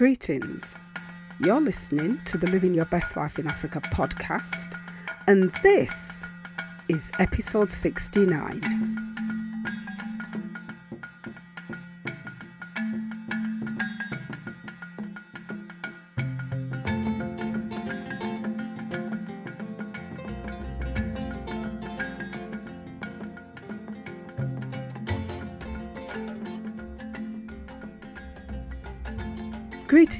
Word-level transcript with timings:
Greetings. 0.00 0.76
You're 1.40 1.60
listening 1.60 2.22
to 2.24 2.38
the 2.38 2.46
Living 2.46 2.72
Your 2.72 2.86
Best 2.86 3.18
Life 3.18 3.38
in 3.38 3.46
Africa 3.46 3.82
podcast, 3.82 4.74
and 5.26 5.52
this 5.62 6.24
is 6.88 7.12
episode 7.18 7.70
69. 7.70 8.89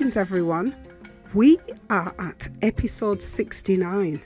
Greetings, 0.01 0.17
everyone. 0.17 0.75
We 1.35 1.59
are 1.91 2.15
at 2.19 2.49
episode 2.63 3.23
69, 3.23 4.23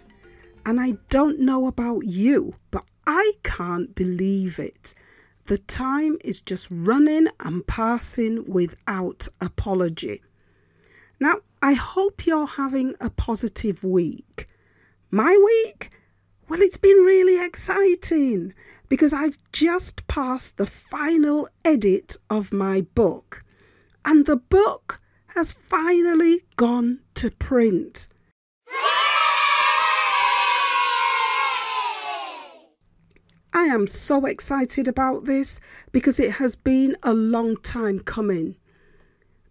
and 0.65 0.81
I 0.81 0.93
don't 1.09 1.41
know 1.41 1.67
about 1.67 2.07
you, 2.07 2.53
but 2.71 2.85
I 3.09 3.33
can't 3.43 3.93
believe 3.93 4.61
it. 4.61 4.95
The 5.47 5.59
time 5.59 6.17
is 6.25 6.41
just 6.41 6.69
running 6.71 7.27
and 7.41 7.67
passing 7.67 8.45
without 8.49 9.27
apology. 9.41 10.23
Now, 11.19 11.39
I 11.61 11.73
hope 11.73 12.25
you're 12.25 12.47
having 12.47 12.95
a 13.01 13.11
positive 13.11 13.83
week. 13.83 14.47
My 15.11 15.37
week? 15.45 15.91
Well, 16.49 16.63
it's 16.63 16.79
been 16.79 16.99
really 16.99 17.45
exciting 17.45 18.55
because 18.89 19.13
I've 19.13 19.39
just 19.51 20.07
passed 20.07 20.57
the 20.57 20.67
final 20.67 21.49
edit 21.65 22.17
of 22.31 22.53
my 22.53 22.83
book. 22.95 23.43
And 24.05 24.27
the 24.27 24.37
book 24.37 25.01
has 25.35 25.53
finally 25.53 26.43
gone 26.57 27.01
to 27.15 27.31
print. 27.31 28.09
I 33.53 33.65
am 33.65 33.87
so 33.87 34.27
excited 34.27 34.89
about 34.89 35.25
this 35.25 35.61
because 35.91 36.21
it 36.21 36.33
has 36.33 36.55
been 36.55 36.97
a 37.03 37.13
long 37.13 37.57
time 37.57 38.01
coming. 38.01 38.57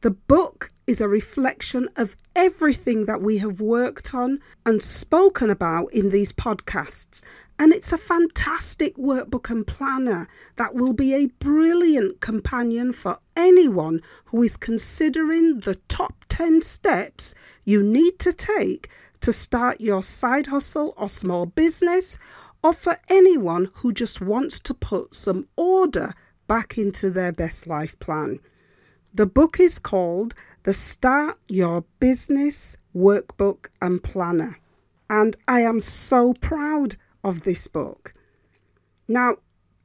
The 0.02 0.12
book 0.12 0.72
is 0.86 1.00
a 1.00 1.08
reflection 1.08 1.88
of 1.96 2.16
everything 2.36 3.06
that 3.06 3.22
we 3.22 3.38
have 3.38 3.62
worked 3.62 4.14
on 4.14 4.40
and 4.66 4.82
spoken 4.82 5.50
about 5.50 5.92
in 5.94 6.10
these 6.10 6.32
podcasts 6.32 7.24
and 7.60 7.72
it's 7.72 7.94
a 7.94 7.98
fantastic 7.98 8.96
workbook 8.98 9.50
and 9.50 9.68
planner 9.68 10.28
that 10.56 10.74
will 10.76 10.94
be 10.94 11.14
a 11.14 11.28
brilliant 11.40 12.20
companion 12.20 12.92
for 12.92 13.20
anyone 13.36 14.02
who 14.26 14.42
is 14.42 14.58
considering 14.58 15.60
the 15.60 15.76
top 15.88 16.26
10 16.30 16.62
steps 16.62 17.36
you 17.64 17.84
need 17.84 18.18
to 18.20 18.34
take 18.34 18.90
to 19.24 19.32
start 19.32 19.80
your 19.80 20.04
side 20.04 20.48
hustle 20.48 20.94
or 20.98 21.08
small 21.08 21.46
business, 21.46 22.18
or 22.62 22.74
for 22.74 22.98
anyone 23.08 23.70
who 23.76 23.94
just 23.94 24.20
wants 24.20 24.60
to 24.60 24.74
put 24.74 25.14
some 25.14 25.48
order 25.56 26.14
back 26.46 26.78
into 26.78 27.10
their 27.10 27.32
best 27.32 27.66
life 27.66 27.98
plan. 28.00 28.42
The 29.16 29.28
book 29.28 29.60
is 29.60 29.78
called 29.78 30.34
The 30.64 30.74
Start 30.74 31.38
Your 31.48 31.86
Business 32.00 32.78
Workbook 32.96 33.68
and 33.80 34.04
Planner. 34.04 34.58
And 35.08 35.38
I 35.48 35.60
am 35.60 35.80
so 35.80 36.34
proud 36.34 36.96
of 37.24 37.44
this 37.44 37.68
book. 37.68 38.14
Now, 39.08 39.36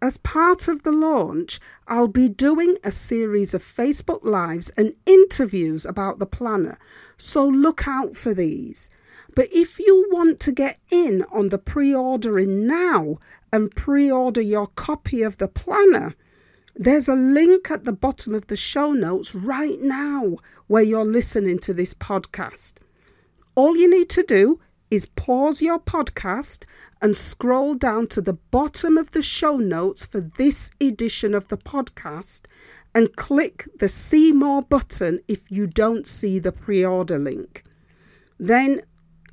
as 0.00 0.16
part 0.16 0.66
of 0.66 0.82
the 0.82 0.92
launch, 0.92 1.60
I'll 1.86 2.08
be 2.08 2.30
doing 2.30 2.78
a 2.82 2.90
series 2.90 3.52
of 3.52 3.62
Facebook 3.62 4.24
Lives 4.24 4.70
and 4.78 4.94
interviews 5.04 5.84
about 5.84 6.20
the 6.20 6.26
planner, 6.26 6.78
so 7.18 7.46
look 7.46 7.86
out 7.86 8.16
for 8.16 8.32
these. 8.32 8.88
But 9.36 9.48
if 9.52 9.78
you 9.78 10.08
want 10.10 10.40
to 10.40 10.52
get 10.52 10.78
in 10.88 11.26
on 11.30 11.50
the 11.50 11.58
pre 11.58 11.94
ordering 11.94 12.66
now 12.66 13.18
and 13.52 13.70
pre 13.70 14.10
order 14.10 14.40
your 14.40 14.68
copy 14.68 15.20
of 15.20 15.36
the 15.36 15.48
planner, 15.48 16.14
there's 16.78 17.08
a 17.08 17.16
link 17.16 17.72
at 17.72 17.84
the 17.84 17.92
bottom 17.92 18.34
of 18.34 18.46
the 18.46 18.56
show 18.56 18.92
notes 18.92 19.34
right 19.34 19.80
now 19.80 20.36
where 20.68 20.82
you're 20.82 21.04
listening 21.04 21.58
to 21.58 21.74
this 21.74 21.92
podcast. 21.92 22.74
All 23.56 23.76
you 23.76 23.90
need 23.90 24.08
to 24.10 24.22
do 24.22 24.60
is 24.88 25.06
pause 25.06 25.60
your 25.60 25.80
podcast 25.80 26.64
and 27.02 27.16
scroll 27.16 27.74
down 27.74 28.06
to 28.06 28.20
the 28.20 28.34
bottom 28.34 28.96
of 28.96 29.10
the 29.10 29.22
show 29.22 29.56
notes 29.56 30.06
for 30.06 30.20
this 30.20 30.70
edition 30.80 31.34
of 31.34 31.48
the 31.48 31.58
podcast 31.58 32.46
and 32.94 33.16
click 33.16 33.66
the 33.76 33.88
See 33.88 34.30
More 34.30 34.62
button 34.62 35.18
if 35.26 35.50
you 35.50 35.66
don't 35.66 36.06
see 36.06 36.38
the 36.38 36.52
pre 36.52 36.84
order 36.84 37.18
link. 37.18 37.64
Then 38.38 38.82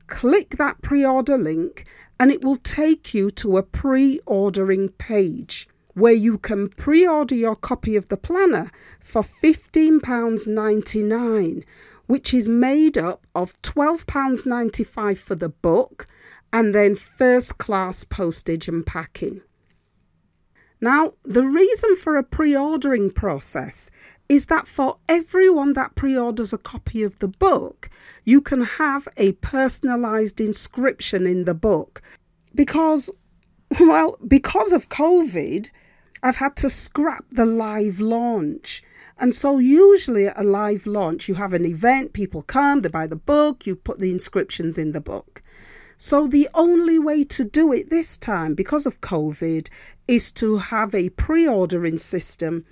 click 0.07 0.57
that 0.57 0.81
pre 0.81 1.05
order 1.05 1.37
link 1.37 1.85
and 2.19 2.31
it 2.31 2.43
will 2.43 2.55
take 2.55 3.13
you 3.13 3.29
to 3.31 3.57
a 3.57 3.63
pre 3.63 4.19
ordering 4.25 4.89
page 4.89 5.67
where 5.95 6.13
you 6.13 6.37
can 6.37 6.69
pre 6.69 7.07
order 7.07 7.35
your 7.35 7.55
copy 7.55 7.95
of 7.95 8.09
the 8.09 8.17
planner 8.17 8.69
for 9.01 9.23
£15.99 9.23 11.63
which 12.07 12.33
is 12.33 12.47
made 12.47 12.97
up 12.97 13.25
of 13.33 13.59
£12.95 13.61 15.17
for 15.17 15.35
the 15.35 15.49
book 15.49 16.05
and 16.53 16.73
then 16.73 16.95
first 16.95 17.57
class 17.57 18.03
postage 18.03 18.67
and 18.67 18.85
packing. 18.85 19.41
Now, 20.79 21.13
the 21.23 21.43
reason 21.43 21.95
for 21.95 22.15
a 22.15 22.23
pre 22.23 22.55
ordering 22.55 23.11
process 23.11 23.89
is 24.27 24.47
that 24.47 24.67
for 24.67 24.97
everyone 25.07 25.73
that 25.73 25.95
pre 25.95 26.17
orders 26.17 26.53
a 26.53 26.57
copy 26.57 27.03
of 27.03 27.19
the 27.19 27.27
book, 27.27 27.89
you 28.23 28.41
can 28.41 28.61
have 28.61 29.07
a 29.17 29.33
personalised 29.33 30.45
inscription 30.45 31.25
in 31.25 31.45
the 31.45 31.53
book. 31.53 32.01
Because, 32.53 33.09
well, 33.79 34.17
because 34.27 34.71
of 34.71 34.89
COVID, 34.89 35.69
I've 36.25 36.37
had 36.37 36.55
to 36.55 36.71
scrap 36.71 37.23
the 37.29 37.45
live 37.45 37.99
launch. 37.99 38.81
And 39.19 39.35
so, 39.35 39.59
usually 39.59 40.25
at 40.25 40.39
a 40.39 40.43
live 40.43 40.87
launch, 40.87 41.29
you 41.29 41.35
have 41.35 41.53
an 41.53 41.67
event, 41.67 42.13
people 42.13 42.41
come, 42.41 42.81
they 42.81 42.89
buy 42.89 43.05
the 43.05 43.15
book, 43.15 43.67
you 43.67 43.75
put 43.75 43.99
the 43.99 44.09
inscriptions 44.09 44.75
in 44.79 44.91
the 44.91 44.99
book. 44.99 45.43
So, 45.99 46.25
the 46.25 46.49
only 46.55 46.97
way 46.97 47.25
to 47.25 47.43
do 47.43 47.71
it 47.71 47.91
this 47.91 48.17
time, 48.17 48.55
because 48.55 48.87
of 48.87 49.01
COVID, 49.01 49.69
is 50.07 50.31
to 50.31 50.57
have 50.57 50.95
a 50.95 51.09
pre 51.09 51.47
ordering 51.47 51.99
system. 51.99 52.65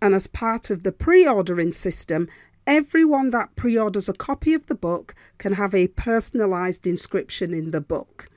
And 0.00 0.14
as 0.14 0.28
part 0.28 0.70
of 0.70 0.84
the 0.84 0.92
pre 0.92 1.26
ordering 1.26 1.72
system, 1.72 2.28
everyone 2.64 3.30
that 3.30 3.56
pre 3.56 3.76
orders 3.76 4.08
a 4.08 4.12
copy 4.12 4.54
of 4.54 4.66
the 4.66 4.76
book 4.76 5.16
can 5.38 5.54
have 5.54 5.74
a 5.74 5.88
personalised 5.88 6.86
inscription 6.86 7.54
in 7.54 7.72
the 7.72 7.80
book. 7.80 8.28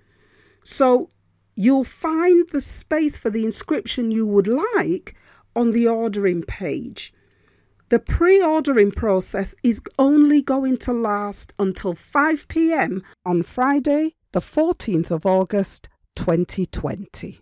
So, 0.63 1.09
you'll 1.55 1.83
find 1.83 2.47
the 2.49 2.61
space 2.61 3.17
for 3.17 3.29
the 3.29 3.45
inscription 3.45 4.11
you 4.11 4.25
would 4.25 4.47
like 4.47 5.15
on 5.55 5.71
the 5.71 5.87
ordering 5.87 6.43
page. 6.43 7.13
The 7.89 7.99
pre 7.99 8.41
ordering 8.41 8.91
process 8.91 9.53
is 9.61 9.81
only 9.99 10.41
going 10.41 10.77
to 10.77 10.93
last 10.93 11.53
until 11.59 11.93
5 11.93 12.47
pm 12.47 13.03
on 13.25 13.43
Friday, 13.43 14.15
the 14.31 14.39
14th 14.39 15.11
of 15.11 15.25
August 15.25 15.89
2020. 16.15 17.39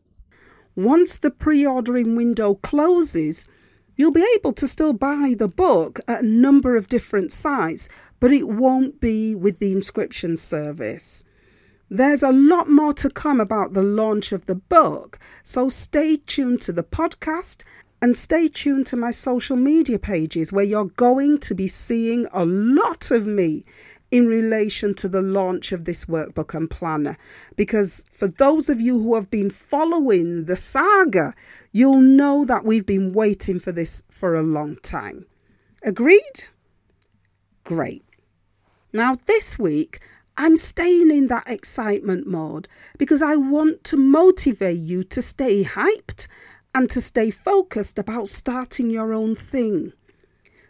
Once 0.76 1.18
the 1.18 1.32
pre 1.32 1.66
ordering 1.66 2.16
window 2.16 2.56
closes, 2.56 3.48
you'll 3.96 4.12
be 4.12 4.28
able 4.36 4.52
to 4.54 4.68
still 4.68 4.94
buy 4.94 5.36
the 5.38 5.48
book 5.48 6.00
at 6.08 6.24
a 6.24 6.28
number 6.28 6.76
of 6.76 6.90
different 6.90 7.32
sites, 7.32 7.88
but 8.20 8.32
it 8.32 8.48
won't 8.48 9.00
be 9.00 9.36
with 9.36 9.60
the 9.60 9.72
inscription 9.72 10.36
service. 10.36 11.24
There's 11.94 12.24
a 12.24 12.31
lot 12.31 12.69
more 12.69 12.94
to 12.94 13.09
come 13.09 13.41
about 13.41 13.74
the 13.74 13.84
launch 13.84 14.31
of 14.31 14.46
the 14.46 14.56
book, 14.56 15.19
so 15.44 15.68
stay 15.68 16.16
tuned 16.16 16.62
to 16.62 16.72
the 16.72 16.85
podcast 16.85 17.66
and 18.02 18.16
stay 18.16 18.47
tuned 18.47 18.88
to 18.88 18.96
my 18.96 19.12
social 19.12 19.57
media 19.57 20.00
pages 20.00 20.53
where 20.53 20.63
you're 20.63 20.85
going 20.85 21.38
to 21.40 21.53
be 21.53 21.68
seeing 21.68 22.28
a 22.31 22.46
lot 22.46 23.12
of 23.12 23.28
me 23.28 23.66
in 24.09 24.26
relation 24.26 24.93
to 24.96 25.09
the 25.09 25.22
launch 25.22 25.73
of 25.73 25.84
this 25.84 26.05
workbook 26.05 26.55
and 26.55 26.70
planner. 26.70 27.17
Because 27.58 28.05
for 28.09 28.29
those 28.29 28.70
of 28.70 28.79
you 28.79 28.97
who 28.97 29.16
have 29.16 29.29
been 29.29 29.49
following 29.49 30.46
the 30.46 30.55
saga, 30.55 31.34
you'll 31.73 31.99
know 31.99 32.46
that 32.46 32.64
we've 32.64 32.85
been 32.85 33.11
waiting 33.11 33.59
for 33.59 33.73
this 33.73 34.02
for 34.09 34.34
a 34.34 34.41
long 34.41 34.78
time. 34.78 35.26
Agreed? 35.84 36.46
Great. 37.66 38.05
Now, 38.94 39.17
this 39.26 39.59
week, 39.59 39.99
I'm 40.38 40.58
staying 40.58 41.12
in 41.12 41.28
that 41.28 41.50
excitement 41.50 42.26
mode 42.26 42.68
because 42.98 43.22
I 43.22 43.36
want 43.36 43.84
to 43.86 43.98
motivate 43.98 44.80
you 44.80 45.04
to 45.04 45.22
stay 45.22 45.64
hyped 45.64 46.28
and 46.74 46.90
to 46.90 47.02
stay 47.02 47.32
focused 47.32 48.00
about 48.00 48.28
starting 48.28 48.90
your 48.90 49.14
own 49.14 49.36
thing. 49.36 49.94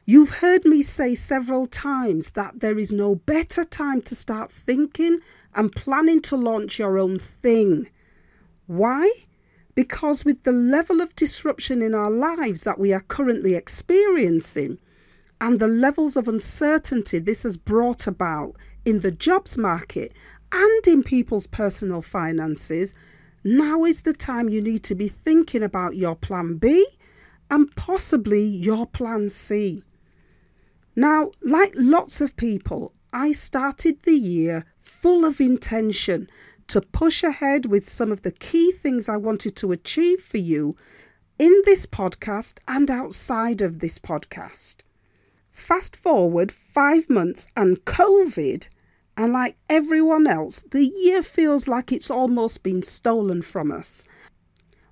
You've 0.06 0.38
heard 0.38 0.66
me 0.66 0.82
say 0.82 1.14
several 1.16 1.68
times 1.68 2.32
that 2.32 2.60
there 2.60 2.78
is 2.78 2.92
no 2.92 3.16
better 3.16 3.64
time 3.64 4.02
to 4.04 4.16
start 4.16 4.52
thinking 4.52 5.20
and 5.54 5.72
planning 5.72 6.22
to 6.24 6.36
launch 6.36 6.80
your 6.80 6.98
own 6.98 7.20
thing. 7.20 7.88
Why? 8.66 9.12
Because 9.76 10.26
with 10.26 10.44
the 10.44 10.52
level 10.52 11.02
of 11.02 11.16
disruption 11.16 11.82
in 11.82 11.94
our 11.94 12.10
lives 12.10 12.64
that 12.64 12.80
we 12.80 12.94
are 12.94 13.02
currently 13.02 13.56
experiencing, 13.56 14.80
and 15.40 15.60
the 15.60 15.68
levels 15.68 16.18
of 16.18 16.28
uncertainty 16.28 17.20
this 17.20 17.44
has 17.44 17.58
brought 17.58 18.08
about 18.08 18.56
in 18.86 19.02
the 19.02 19.12
jobs 19.12 19.58
market 19.58 20.14
and 20.52 20.88
in 20.88 21.04
people's 21.04 21.48
personal 21.48 22.02
finances, 22.02 22.94
now 23.44 23.84
is 23.84 24.02
the 24.04 24.14
time 24.14 24.50
you 24.50 24.62
need 24.62 24.84
to 24.84 24.96
be 24.96 25.08
thinking 25.08 25.64
about 25.64 25.96
your 25.96 26.16
plan 26.16 26.58
B 26.58 26.88
and 27.50 27.74
possibly 27.76 28.44
your 28.44 28.86
plan 28.86 29.30
C. 29.30 29.84
Now, 30.96 31.32
like 31.42 31.74
lots 31.76 32.22
of 32.22 32.36
people, 32.36 32.94
I 33.14 33.32
started 33.32 34.04
the 34.04 34.16
year 34.16 34.66
full 34.78 35.26
of 35.26 35.42
intention 35.42 36.30
to 36.68 36.82
push 36.82 37.24
ahead 37.24 37.66
with 37.66 37.88
some 37.88 38.12
of 38.12 38.22
the 38.22 38.32
key 38.32 38.72
things 38.72 39.10
I 39.10 39.18
wanted 39.18 39.56
to 39.58 39.72
achieve 39.72 40.22
for 40.22 40.38
you 40.38 40.76
in 41.38 41.62
this 41.66 41.86
podcast 41.86 42.60
and 42.68 42.90
outside 42.90 43.62
of 43.62 43.80
this 43.80 44.00
podcast. 44.00 44.78
Fast 45.52 45.96
forward 45.96 46.52
five 46.52 47.10
months 47.10 47.48
and 47.56 47.84
COVID, 47.86 48.68
and 49.18 49.34
like 49.34 49.58
everyone 49.70 50.28
else, 50.28 50.64
the 50.72 50.86
year 50.86 51.22
feels 51.22 51.68
like 51.68 51.92
it's 51.92 52.10
almost 52.10 52.64
been 52.64 52.82
stolen 52.82 53.42
from 53.42 53.72
us. 53.72 54.08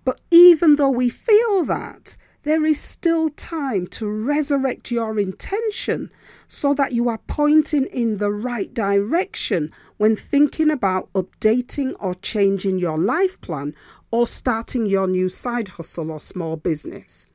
But 0.03 0.19
even 0.31 0.75
though 0.75 0.89
we 0.89 1.09
feel 1.09 1.63
that, 1.65 2.17
there 2.44 2.65
is 2.65 2.79
still 2.79 3.29
time 3.29 3.85
to 3.88 4.07
resurrect 4.07 4.91
your 4.91 5.19
intention 5.19 6.09
so 6.47 6.73
that 6.73 6.94
you 6.94 7.09
are 7.09 7.19
pointing 7.27 7.85
in 7.85 8.17
the 8.17 8.31
right 8.31 8.73
direction 8.73 9.71
when 9.97 10.15
thinking 10.15 10.71
about 10.71 11.11
updating 11.13 11.94
or 12.00 12.15
changing 12.15 12.79
your 12.79 12.97
life 12.97 13.39
plan 13.41 13.75
or 14.11 14.25
starting 14.25 14.85
your 14.85 15.07
new 15.07 15.29
side 15.29 15.67
hustle 15.69 16.11
or 16.11 16.19
small 16.19 16.56
business. 16.56 17.29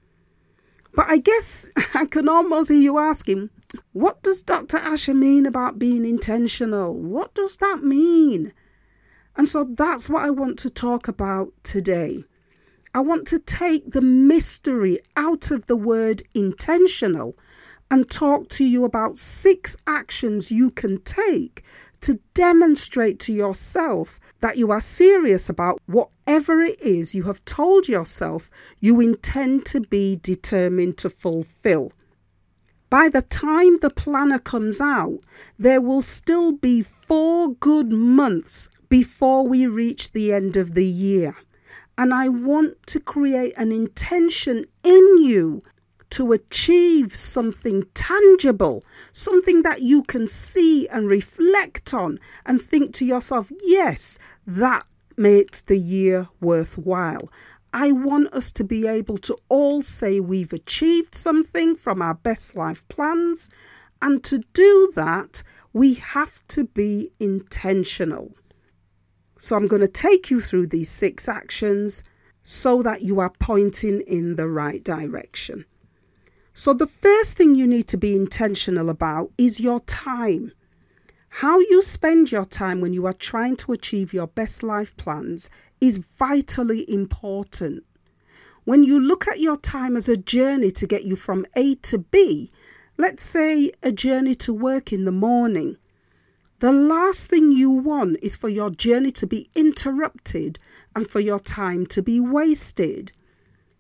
But 0.95 1.07
I 1.09 1.19
guess 1.19 1.71
I 1.95 2.07
can 2.07 2.29
almost 2.29 2.71
hear 2.71 2.81
you 2.81 2.99
asking, 2.99 3.51
what 3.93 4.23
does 4.23 4.43
Dr. 4.43 4.79
Asha 4.79 5.15
mean 5.15 5.47
about 5.47 5.79
being 5.79 6.05
intentional? 6.05 6.95
What 6.95 7.35
does 7.35 7.57
that 7.59 7.83
mean? 7.83 8.53
And 9.37 9.49
so 9.49 9.65
that's 9.65 10.09
what 10.09 10.23
I 10.23 10.31
want 10.31 10.59
to 10.61 10.71
talk 10.71 11.09
about 11.09 11.53
today. 11.65 12.25
I 12.95 13.01
want 13.01 13.27
to 13.29 13.41
take 13.41 13.91
the 13.91 14.01
mystery 14.01 15.01
out 15.17 15.51
of 15.51 15.67
the 15.67 15.77
word 15.77 16.23
intentional 16.35 17.37
and 17.91 18.09
talk 18.09 18.49
to 18.51 18.65
you 18.65 18.85
about 18.85 19.19
six 19.19 19.77
actions 19.87 20.53
you 20.53 20.71
can 20.71 21.01
take 21.03 21.65
to 22.05 22.21
demonstrate 22.35 23.19
to 23.19 23.33
yourself 23.33 24.21
that 24.41 24.59
you 24.59 24.71
are 24.71 24.81
serious 24.81 25.49
about 25.49 25.81
whatever 25.87 26.61
it 26.61 26.79
is 26.83 27.15
you 27.15 27.23
have 27.23 27.43
told 27.47 27.89
yourself 27.89 28.51
you 28.79 29.01
intend 29.01 29.65
to 29.65 29.81
be 29.81 30.17
determined 30.17 30.99
to 30.99 31.09
fulfill. 31.09 31.93
By 32.91 33.09
the 33.09 33.23
time 33.23 33.77
the 33.77 33.89
planner 33.89 34.39
comes 34.39 34.83
out, 34.83 35.21
there 35.59 35.81
will 35.81 36.03
still 36.03 36.53
be 36.53 36.83
four 36.83 37.55
good 37.55 37.91
months 37.91 38.69
before 38.91 39.47
we 39.47 39.67
reach 39.67 40.13
the 40.13 40.33
end 40.33 40.59
of 40.59 40.75
the 40.75 40.87
year. 40.87 41.35
And 41.97 42.13
I 42.13 42.29
want 42.29 42.87
to 42.89 43.01
create 43.01 43.55
an 43.57 43.73
intention 43.73 44.67
in 44.83 45.19
you 45.19 45.63
to 46.11 46.33
achieve 46.33 47.15
something 47.15 47.85
tangible, 47.95 48.85
something 49.13 49.63
that 49.63 49.83
you 49.83 50.03
can 50.03 50.27
see 50.27 50.87
and 50.89 51.11
reflect 51.11 51.93
on 51.93 52.19
and 52.47 52.61
think 52.61 52.93
to 52.95 53.05
yourself, 53.05 53.51
yes, 53.63 54.19
that 54.47 54.87
makes 55.17 55.61
the 55.61 55.79
year 55.79 56.29
worthwhile. 56.41 57.31
I 57.73 57.91
want 57.91 58.33
us 58.33 58.53
to 58.53 58.65
be 58.65 58.87
able 58.87 59.19
to 59.19 59.37
all 59.49 59.83
say 59.83 60.21
we've 60.21 60.53
achieved 60.53 61.15
something 61.15 61.75
from 61.75 62.01
our 62.01 62.15
best 62.15 62.55
life 62.55 62.87
plans. 62.89 63.51
And 64.01 64.23
to 64.25 64.45
do 64.53 64.93
that, 64.95 65.43
we 65.73 65.95
have 65.95 66.47
to 66.49 66.65
be 66.65 67.11
intentional. 67.19 68.37
So 69.37 69.57
I'm 69.57 69.67
going 69.67 69.83
to 69.83 69.89
take 69.89 70.31
you 70.31 70.41
through 70.41 70.69
these 70.69 70.89
six 70.89 71.29
actions 71.29 72.05
so 72.45 72.83
that 72.83 73.03
you 73.03 73.19
are 73.19 73.33
pointing 73.41 74.03
in 74.03 74.37
the 74.37 74.49
right 74.49 74.85
direction. 74.85 75.65
So, 76.57 76.73
the 76.73 76.87
first 76.87 77.37
thing 77.37 77.57
you 77.57 77.67
need 77.67 77.89
to 77.89 77.97
be 77.97 78.15
intentional 78.15 78.89
about 78.89 79.33
is 79.37 79.59
your 79.59 79.81
time. 79.81 80.53
How 81.29 81.59
you 81.59 81.83
spend 81.83 82.31
your 82.31 82.45
time 82.45 82.81
when 82.81 82.93
you 82.93 83.07
are 83.07 83.13
trying 83.13 83.57
to 83.57 83.73
achieve 83.73 84.15
your 84.15 84.29
best 84.29 84.63
life 84.63 84.97
plans 84.97 85.51
is 85.81 85.99
vitally 85.99 86.89
important. 86.89 87.83
When 88.63 88.85
you 88.85 89.01
look 89.01 89.27
at 89.27 89.41
your 89.41 89.57
time 89.57 89.97
as 89.97 90.09
a 90.09 90.17
journey 90.17 90.71
to 90.71 90.87
get 90.87 91.03
you 91.03 91.17
from 91.17 91.45
A 91.57 91.75
to 91.75 91.99
B, 91.99 92.53
let's 92.99 93.25
say 93.25 93.73
a 93.83 93.91
journey 93.91 94.37
to 94.37 94.55
work 94.55 94.93
in 94.93 95.07
the 95.07 95.13
morning, 95.13 95.77
the 96.61 96.73
last 96.73 97.31
thing 97.31 97.51
you 97.51 97.69
want 97.69 98.19
is 98.23 98.37
for 98.37 98.49
your 98.49 98.71
journey 98.71 99.11
to 99.11 99.27
be 99.27 99.51
interrupted 99.57 100.61
and 100.95 101.11
for 101.11 101.19
your 101.19 101.41
time 101.41 101.85
to 101.87 102.01
be 102.01 102.21
wasted. 102.21 103.11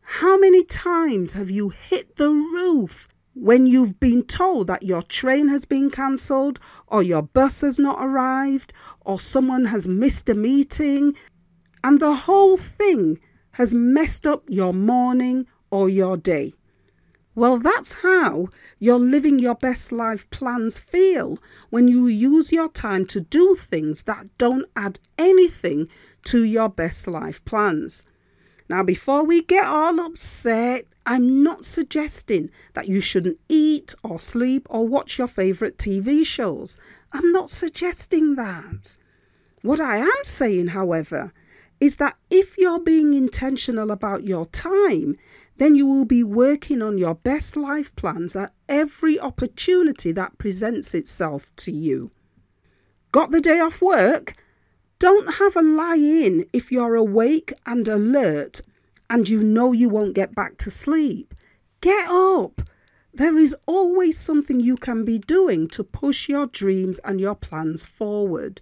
How 0.06 0.36
many 0.36 0.62
times 0.64 1.32
have 1.32 1.50
you 1.50 1.70
hit 1.70 2.16
the 2.16 2.30
roof 2.30 3.08
when 3.34 3.66
you've 3.66 3.98
been 3.98 4.22
told 4.22 4.66
that 4.66 4.82
your 4.82 5.02
train 5.02 5.48
has 5.48 5.64
been 5.64 5.90
cancelled, 5.90 6.60
or 6.86 7.02
your 7.02 7.22
bus 7.22 7.62
has 7.62 7.78
not 7.78 7.98
arrived, 7.98 8.72
or 9.00 9.18
someone 9.18 9.64
has 9.64 9.88
missed 9.88 10.28
a 10.28 10.34
meeting, 10.34 11.16
and 11.82 12.00
the 12.00 12.14
whole 12.14 12.56
thing 12.56 13.18
has 13.52 13.74
messed 13.74 14.26
up 14.26 14.44
your 14.48 14.74
morning 14.74 15.46
or 15.70 15.88
your 15.88 16.16
day? 16.18 16.52
Well, 17.34 17.58
that's 17.58 17.94
how 17.94 18.48
your 18.78 19.00
living 19.00 19.38
your 19.38 19.56
best 19.56 19.90
life 19.90 20.28
plans 20.30 20.78
feel 20.78 21.38
when 21.70 21.88
you 21.88 22.06
use 22.06 22.52
your 22.52 22.68
time 22.68 23.06
to 23.06 23.20
do 23.20 23.56
things 23.56 24.04
that 24.04 24.28
don't 24.38 24.66
add 24.76 25.00
anything 25.18 25.88
to 26.24 26.44
your 26.44 26.68
best 26.68 27.08
life 27.08 27.44
plans. 27.44 28.06
Now, 28.68 28.82
before 28.82 29.24
we 29.24 29.42
get 29.42 29.66
all 29.66 30.00
upset, 30.00 30.86
I'm 31.04 31.42
not 31.42 31.64
suggesting 31.64 32.50
that 32.72 32.88
you 32.88 33.00
shouldn't 33.00 33.38
eat 33.48 33.94
or 34.02 34.18
sleep 34.18 34.66
or 34.70 34.88
watch 34.88 35.18
your 35.18 35.26
favourite 35.26 35.76
TV 35.76 36.24
shows. 36.24 36.78
I'm 37.12 37.30
not 37.30 37.50
suggesting 37.50 38.36
that. 38.36 38.96
What 39.60 39.80
I 39.80 39.98
am 39.98 40.24
saying, 40.24 40.68
however, 40.68 41.32
is 41.78 41.96
that 41.96 42.16
if 42.30 42.56
you're 42.56 42.80
being 42.80 43.12
intentional 43.12 43.90
about 43.90 44.24
your 44.24 44.46
time, 44.46 45.16
then 45.58 45.74
you 45.74 45.86
will 45.86 46.06
be 46.06 46.24
working 46.24 46.80
on 46.80 46.98
your 46.98 47.14
best 47.14 47.56
life 47.56 47.94
plans 47.96 48.34
at 48.34 48.52
every 48.68 49.20
opportunity 49.20 50.10
that 50.12 50.38
presents 50.38 50.94
itself 50.94 51.54
to 51.56 51.70
you. 51.70 52.10
Got 53.12 53.30
the 53.30 53.40
day 53.40 53.60
off 53.60 53.80
work? 53.82 54.34
Don't 54.98 55.34
have 55.34 55.56
a 55.56 55.62
lie 55.62 55.96
in 55.96 56.46
if 56.52 56.70
you're 56.70 56.94
awake 56.94 57.52
and 57.66 57.86
alert 57.88 58.62
and 59.10 59.28
you 59.28 59.42
know 59.42 59.72
you 59.72 59.88
won't 59.88 60.14
get 60.14 60.34
back 60.34 60.56
to 60.58 60.70
sleep. 60.70 61.34
Get 61.80 62.08
up. 62.08 62.62
There 63.12 63.36
is 63.38 63.54
always 63.66 64.18
something 64.18 64.58
you 64.58 64.76
can 64.76 65.04
be 65.04 65.18
doing 65.18 65.68
to 65.68 65.84
push 65.84 66.28
your 66.28 66.46
dreams 66.46 66.98
and 67.04 67.20
your 67.20 67.34
plans 67.34 67.86
forward. 67.86 68.60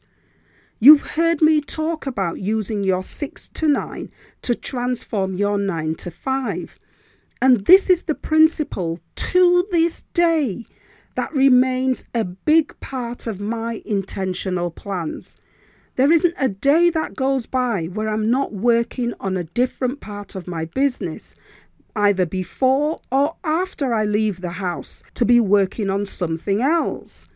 You've 0.78 1.12
heard 1.12 1.40
me 1.40 1.60
talk 1.60 2.06
about 2.06 2.40
using 2.40 2.82
your 2.82 3.02
6 3.02 3.48
to 3.48 3.68
9 3.68 4.10
to 4.42 4.54
transform 4.54 5.36
your 5.36 5.56
9 5.56 5.94
to 5.94 6.10
5. 6.10 6.78
And 7.40 7.66
this 7.66 7.88
is 7.88 8.02
the 8.02 8.14
principle 8.14 8.98
to 9.14 9.66
this 9.70 10.02
day 10.12 10.64
that 11.14 11.32
remains 11.32 12.04
a 12.14 12.24
big 12.24 12.78
part 12.80 13.26
of 13.26 13.40
my 13.40 13.80
intentional 13.86 14.70
plans. 14.70 15.36
There 15.96 16.10
isn't 16.10 16.34
a 16.38 16.48
day 16.48 16.88
that 16.88 17.14
goes 17.14 17.44
by 17.44 17.86
where 17.92 18.08
I'm 18.08 18.30
not 18.30 18.52
working 18.52 19.12
on 19.20 19.36
a 19.36 19.44
different 19.44 20.00
part 20.00 20.34
of 20.34 20.48
my 20.48 20.64
business, 20.64 21.36
either 21.94 22.24
before 22.24 23.02
or 23.10 23.36
after 23.44 23.92
I 23.92 24.04
leave 24.04 24.40
the 24.40 24.52
house 24.52 25.02
to 25.14 25.26
be 25.26 25.38
working 25.38 25.90
on 25.90 26.06
something 26.06 26.62
else. 26.62 27.28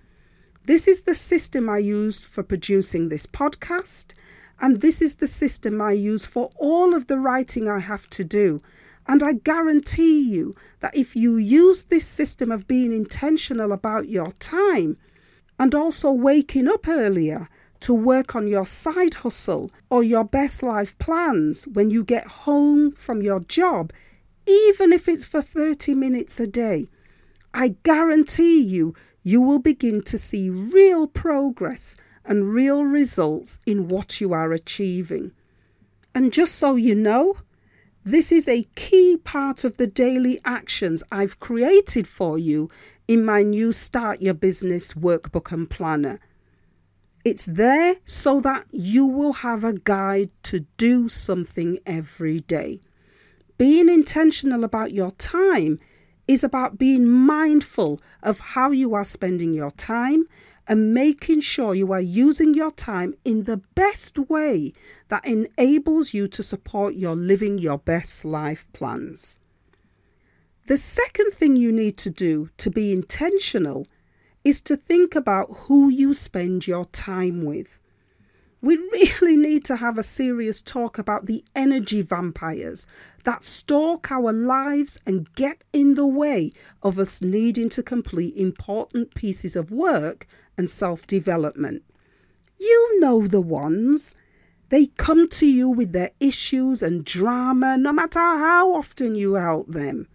This 0.64 0.88
is 0.88 1.02
the 1.02 1.14
system 1.14 1.68
I 1.68 1.78
used 1.78 2.24
for 2.24 2.42
producing 2.42 3.10
this 3.10 3.26
podcast, 3.26 4.14
and 4.58 4.80
this 4.80 5.02
is 5.02 5.16
the 5.16 5.28
system 5.28 5.82
I 5.82 5.92
use 5.92 6.24
for 6.24 6.50
all 6.56 6.94
of 6.94 7.08
the 7.08 7.18
writing 7.18 7.68
I 7.68 7.80
have 7.80 8.08
to 8.10 8.24
do. 8.24 8.62
And 9.06 9.22
I 9.22 9.34
guarantee 9.34 10.20
you 10.20 10.56
that 10.80 10.96
if 10.96 11.14
you 11.14 11.36
use 11.36 11.84
this 11.84 12.06
system 12.06 12.50
of 12.50 12.66
being 12.66 12.92
intentional 12.92 13.70
about 13.70 14.08
your 14.08 14.32
time 14.32 14.96
and 15.58 15.74
also 15.74 16.10
waking 16.10 16.68
up 16.68 16.88
earlier 16.88 17.48
to 17.80 17.94
work 17.94 18.34
on 18.34 18.48
your 18.48 18.66
side 18.66 19.14
hustle 19.14 19.70
or 19.90 20.02
your 20.02 20.24
best 20.24 20.62
life 20.62 20.98
plans 20.98 21.66
when 21.68 21.90
you 21.90 22.04
get 22.04 22.26
home 22.26 22.92
from 22.92 23.22
your 23.22 23.40
job, 23.40 23.92
even 24.46 24.92
if 24.92 25.08
it's 25.08 25.24
for 25.24 25.42
30 25.42 25.94
minutes 25.94 26.38
a 26.40 26.46
day, 26.46 26.86
I 27.52 27.76
guarantee 27.82 28.60
you, 28.60 28.94
you 29.22 29.40
will 29.40 29.58
begin 29.58 30.02
to 30.02 30.18
see 30.18 30.50
real 30.50 31.06
progress 31.06 31.96
and 32.24 32.52
real 32.52 32.84
results 32.84 33.60
in 33.66 33.88
what 33.88 34.20
you 34.20 34.32
are 34.32 34.52
achieving. 34.52 35.32
And 36.14 36.32
just 36.32 36.54
so 36.54 36.76
you 36.76 36.94
know, 36.94 37.36
this 38.04 38.30
is 38.30 38.46
a 38.46 38.68
key 38.76 39.16
part 39.24 39.64
of 39.64 39.78
the 39.78 39.86
daily 39.86 40.38
actions 40.44 41.02
I've 41.10 41.40
created 41.40 42.06
for 42.06 42.38
you 42.38 42.70
in 43.08 43.24
my 43.24 43.42
new 43.42 43.72
Start 43.72 44.20
Your 44.22 44.34
Business 44.34 44.92
workbook 44.92 45.50
and 45.50 45.68
planner. 45.68 46.20
It's 47.26 47.46
there 47.46 47.96
so 48.04 48.40
that 48.42 48.66
you 48.70 49.04
will 49.04 49.32
have 49.32 49.64
a 49.64 49.72
guide 49.72 50.30
to 50.44 50.60
do 50.76 51.08
something 51.08 51.80
every 51.84 52.38
day. 52.38 52.82
Being 53.58 53.88
intentional 53.88 54.62
about 54.62 54.92
your 54.92 55.10
time 55.10 55.80
is 56.28 56.44
about 56.44 56.78
being 56.78 57.04
mindful 57.04 58.00
of 58.22 58.38
how 58.54 58.70
you 58.70 58.94
are 58.94 59.04
spending 59.04 59.54
your 59.54 59.72
time 59.72 60.28
and 60.68 60.94
making 60.94 61.40
sure 61.40 61.74
you 61.74 61.90
are 61.90 62.00
using 62.00 62.54
your 62.54 62.70
time 62.70 63.12
in 63.24 63.42
the 63.42 63.60
best 63.74 64.20
way 64.30 64.72
that 65.08 65.26
enables 65.26 66.14
you 66.14 66.28
to 66.28 66.44
support 66.44 66.94
your 66.94 67.16
living 67.16 67.58
your 67.58 67.78
best 67.78 68.24
life 68.24 68.72
plans. 68.72 69.40
The 70.68 70.76
second 70.76 71.32
thing 71.32 71.56
you 71.56 71.72
need 71.72 71.96
to 71.96 72.10
do 72.10 72.50
to 72.58 72.70
be 72.70 72.92
intentional 72.92 73.88
is 74.46 74.60
to 74.60 74.76
think 74.76 75.16
about 75.16 75.48
who 75.66 75.88
you 75.88 76.14
spend 76.14 76.68
your 76.68 76.84
time 76.84 77.44
with. 77.44 77.80
We 78.60 78.76
really 78.76 79.36
need 79.48 79.64
to 79.64 79.74
have 79.74 79.98
a 79.98 80.04
serious 80.04 80.62
talk 80.62 80.98
about 80.98 81.26
the 81.26 81.42
energy 81.56 82.00
vampires 82.00 82.86
that 83.24 83.42
stalk 83.42 84.12
our 84.12 84.32
lives 84.32 85.00
and 85.04 85.34
get 85.34 85.64
in 85.72 85.94
the 85.94 86.06
way 86.06 86.52
of 86.80 86.96
us 86.96 87.20
needing 87.20 87.68
to 87.70 87.82
complete 87.82 88.36
important 88.36 89.16
pieces 89.16 89.56
of 89.56 89.72
work 89.72 90.28
and 90.56 90.70
self 90.70 91.08
development. 91.08 91.82
You 92.60 93.00
know 93.00 93.26
the 93.26 93.40
ones. 93.40 94.14
They 94.68 94.86
come 94.86 95.28
to 95.30 95.50
you 95.50 95.70
with 95.70 95.92
their 95.92 96.12
issues 96.20 96.84
and 96.84 97.04
drama 97.04 97.76
no 97.76 97.92
matter 97.92 98.20
how 98.20 98.74
often 98.74 99.16
you 99.16 99.34
help 99.34 99.66
them. 99.66 100.06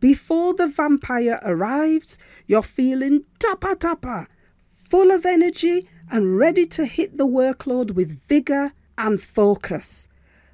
Before 0.00 0.54
the 0.54 0.66
vampire 0.66 1.38
arrives, 1.44 2.18
you're 2.46 2.62
feeling 2.62 3.24
tappa 3.38 3.76
tappa, 3.76 4.28
full 4.70 5.10
of 5.10 5.26
energy 5.26 5.88
and 6.10 6.38
ready 6.38 6.64
to 6.66 6.86
hit 6.86 7.18
the 7.18 7.26
workload 7.26 7.92
with 7.92 8.18
vigour 8.26 8.72
and 8.96 9.20
focus. 9.20 10.08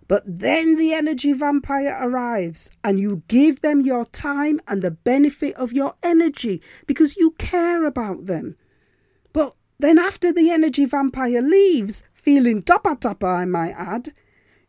But 0.08 0.22
then 0.26 0.76
the 0.76 0.92
energy 0.92 1.32
vampire 1.32 1.96
arrives 2.00 2.70
and 2.82 3.00
you 3.00 3.22
give 3.28 3.60
them 3.62 3.80
your 3.80 4.04
time 4.04 4.60
and 4.66 4.82
the 4.82 4.90
benefit 4.90 5.54
of 5.54 5.72
your 5.72 5.94
energy 6.02 6.60
because 6.86 7.16
you 7.16 7.32
care 7.38 7.84
about 7.84 8.26
them. 8.26 8.56
But 9.32 9.54
then, 9.78 9.98
after 9.98 10.32
the 10.32 10.50
energy 10.50 10.86
vampire 10.86 11.42
leaves, 11.42 12.02
feeling 12.14 12.62
tappa 12.62 12.96
tappa, 12.96 13.26
I 13.26 13.44
might 13.44 13.74
add, 13.76 14.12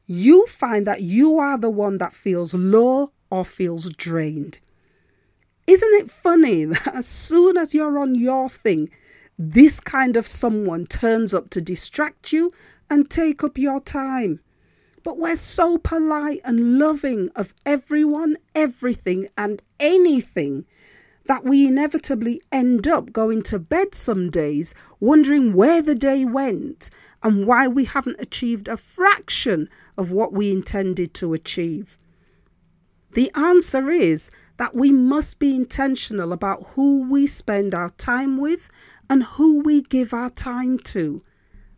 you 0.06 0.46
find 0.48 0.86
that 0.88 1.02
you 1.02 1.40
are 1.40 1.58
the 1.58 1.70
one 1.70 1.98
that 2.00 2.14
feels 2.14 2.54
low 2.54 3.12
or 3.30 3.46
feels 3.46 3.92
drained. 3.92 4.60
Isn't 5.68 5.94
it 5.96 6.10
funny 6.10 6.66
that 6.66 6.96
as 6.96 7.08
soon 7.08 7.58
as 7.58 7.74
you're 7.74 8.00
on 8.00 8.16
your 8.16 8.50
thing, 8.50 8.90
this 9.38 9.80
kind 9.80 10.18
of 10.18 10.26
someone 10.26 10.88
turns 10.88 11.34
up 11.34 11.50
to 11.52 11.62
distract 11.62 12.32
you 12.32 12.52
and 12.90 13.10
take 13.10 13.44
up 13.44 13.58
your 13.58 13.82
time? 13.82 14.40
But 15.04 15.20
we're 15.20 15.36
so 15.36 15.78
polite 15.78 16.42
and 16.44 16.80
loving 16.80 17.30
of 17.36 17.54
everyone, 17.66 18.38
everything, 18.56 19.28
and 19.38 19.62
anything 19.80 20.66
that 21.28 21.44
we 21.44 21.68
inevitably 21.68 22.42
end 22.52 22.88
up 22.88 23.14
going 23.14 23.44
to 23.44 23.60
bed 23.60 23.94
some 23.94 24.30
days 24.30 24.74
wondering 25.00 25.54
where 25.54 25.82
the 25.82 25.96
day 25.96 26.26
went 26.26 26.90
and 27.22 27.46
why 27.46 27.68
we 27.68 27.86
haven't 27.86 28.20
achieved 28.20 28.68
a 28.68 28.78
fraction 28.78 29.70
of 29.98 30.12
what 30.12 30.34
we 30.34 30.52
intended 30.52 31.14
to 31.16 31.34
achieve. 31.34 31.98
The 33.12 33.32
answer 33.36 33.90
is 33.90 34.32
that 34.58 34.76
we 34.76 34.92
must 34.92 35.40
be 35.40 35.56
intentional 35.56 36.34
about 36.34 36.64
who 36.74 37.08
we 37.10 37.28
spend 37.28 37.74
our 37.74 37.90
time 37.92 38.38
with 38.38 38.70
and 39.10 39.24
who 39.24 39.62
we 39.62 39.82
give 39.84 40.14
our 40.14 40.30
time 40.30 40.80
to. 40.80 41.24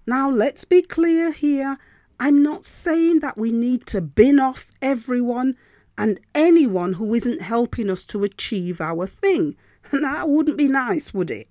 Now, 0.07 0.29
let's 0.29 0.65
be 0.65 0.81
clear 0.81 1.31
here. 1.31 1.77
I'm 2.19 2.41
not 2.41 2.65
saying 2.65 3.19
that 3.19 3.37
we 3.37 3.51
need 3.51 3.85
to 3.87 4.01
bin 4.01 4.39
off 4.39 4.71
everyone 4.81 5.55
and 5.97 6.19
anyone 6.33 6.93
who 6.93 7.13
isn't 7.13 7.41
helping 7.41 7.89
us 7.89 8.05
to 8.05 8.23
achieve 8.23 8.81
our 8.81 9.05
thing. 9.05 9.55
And 9.91 10.03
that 10.03 10.29
wouldn't 10.29 10.57
be 10.57 10.67
nice, 10.67 11.13
would 11.13 11.29
it? 11.29 11.47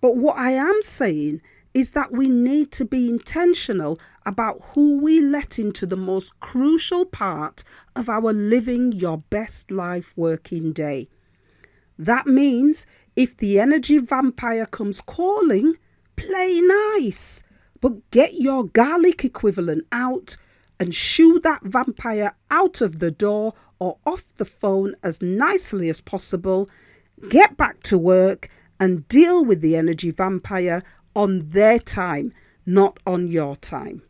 But 0.00 0.16
what 0.16 0.36
I 0.36 0.52
am 0.52 0.82
saying 0.82 1.42
is 1.74 1.92
that 1.92 2.12
we 2.12 2.28
need 2.28 2.70
to 2.72 2.84
be 2.84 3.08
intentional 3.08 3.98
about 4.26 4.56
who 4.72 4.98
we 4.98 5.20
let 5.20 5.58
into 5.58 5.86
the 5.86 5.96
most 5.96 6.38
crucial 6.40 7.04
part 7.04 7.64
of 7.96 8.08
our 8.08 8.32
living 8.32 8.92
your 8.92 9.18
best 9.18 9.70
life 9.70 10.12
working 10.16 10.72
day. 10.72 11.08
That 11.98 12.26
means 12.26 12.86
if 13.16 13.36
the 13.36 13.58
energy 13.58 13.98
vampire 13.98 14.66
comes 14.66 15.00
calling, 15.00 15.76
play 16.16 16.60
nice, 16.60 17.42
but 17.80 18.10
get 18.10 18.34
your 18.34 18.64
garlic 18.64 19.24
equivalent 19.24 19.86
out 19.92 20.36
and 20.78 20.94
shoo 20.94 21.38
that 21.40 21.62
vampire 21.62 22.34
out 22.50 22.80
of 22.80 22.98
the 22.98 23.10
door 23.10 23.54
or 23.78 23.98
off 24.06 24.34
the 24.36 24.44
phone 24.44 24.94
as 25.02 25.22
nicely 25.22 25.88
as 25.88 26.00
possible. 26.00 26.68
Get 27.28 27.56
back 27.56 27.82
to 27.84 27.98
work 27.98 28.48
and 28.80 29.06
deal 29.08 29.44
with 29.44 29.60
the 29.60 29.76
energy 29.76 30.10
vampire 30.10 30.82
on 31.14 31.40
their 31.48 31.78
time, 31.78 32.32
not 32.66 32.98
on 33.06 33.28
your 33.28 33.56
time. 33.56 34.02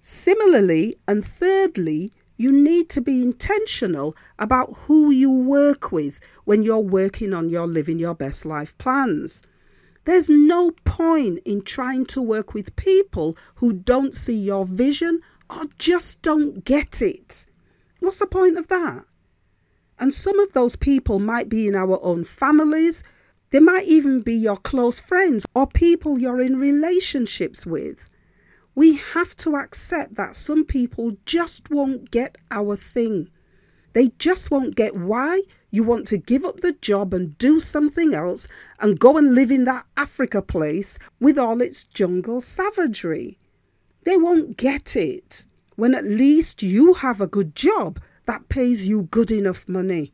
Similarly, 0.00 0.96
and 1.06 1.24
thirdly, 1.24 2.12
you 2.36 2.52
need 2.52 2.88
to 2.90 3.00
be 3.00 3.22
intentional 3.22 4.16
about 4.38 4.72
who 4.86 5.10
you 5.10 5.30
work 5.30 5.90
with 5.90 6.20
when 6.44 6.62
you're 6.62 6.78
working 6.78 7.34
on 7.34 7.48
your 7.48 7.66
living 7.66 7.98
your 7.98 8.14
best 8.14 8.46
life 8.46 8.78
plans. 8.78 9.42
There's 10.04 10.30
no 10.30 10.70
point 10.84 11.40
in 11.44 11.62
trying 11.62 12.06
to 12.06 12.22
work 12.22 12.54
with 12.54 12.76
people 12.76 13.36
who 13.56 13.72
don't 13.72 14.14
see 14.14 14.38
your 14.38 14.64
vision 14.64 15.20
or 15.50 15.64
just 15.78 16.22
don't 16.22 16.64
get 16.64 17.02
it. 17.02 17.44
What's 18.00 18.20
the 18.20 18.26
point 18.26 18.56
of 18.56 18.68
that? 18.68 19.04
And 19.98 20.14
some 20.14 20.38
of 20.38 20.52
those 20.52 20.76
people 20.76 21.18
might 21.18 21.48
be 21.48 21.66
in 21.66 21.74
our 21.74 21.98
own 22.02 22.24
families, 22.24 23.02
they 23.50 23.60
might 23.60 23.86
even 23.86 24.20
be 24.20 24.34
your 24.34 24.56
close 24.56 25.00
friends 25.00 25.46
or 25.54 25.66
people 25.66 26.18
you're 26.18 26.40
in 26.40 26.58
relationships 26.58 27.64
with. 27.64 28.08
We 28.74 28.96
have 28.96 29.34
to 29.38 29.56
accept 29.56 30.14
that 30.16 30.36
some 30.36 30.64
people 30.64 31.16
just 31.24 31.70
won't 31.70 32.10
get 32.10 32.36
our 32.50 32.76
thing. 32.76 33.30
They 33.94 34.08
just 34.18 34.50
won't 34.50 34.76
get 34.76 34.94
why 34.94 35.42
you 35.70 35.82
want 35.82 36.06
to 36.08 36.18
give 36.18 36.44
up 36.44 36.60
the 36.60 36.72
job 36.72 37.12
and 37.12 37.36
do 37.38 37.58
something 37.58 38.14
else 38.14 38.48
and 38.80 39.00
go 39.00 39.16
and 39.16 39.34
live 39.34 39.50
in 39.50 39.64
that 39.64 39.86
Africa 39.96 40.42
place 40.42 40.98
with 41.18 41.38
all 41.38 41.60
its 41.60 41.84
jungle 41.84 42.40
savagery. 42.40 43.38
They 44.04 44.16
won't 44.16 44.56
get 44.56 44.94
it 44.94 45.44
when 45.76 45.94
at 45.94 46.04
least 46.04 46.62
you 46.62 46.94
have 46.94 47.20
a 47.20 47.26
good 47.26 47.54
job 47.54 48.00
that 48.26 48.48
pays 48.48 48.86
you 48.86 49.02
good 49.04 49.30
enough 49.30 49.68
money. 49.68 50.12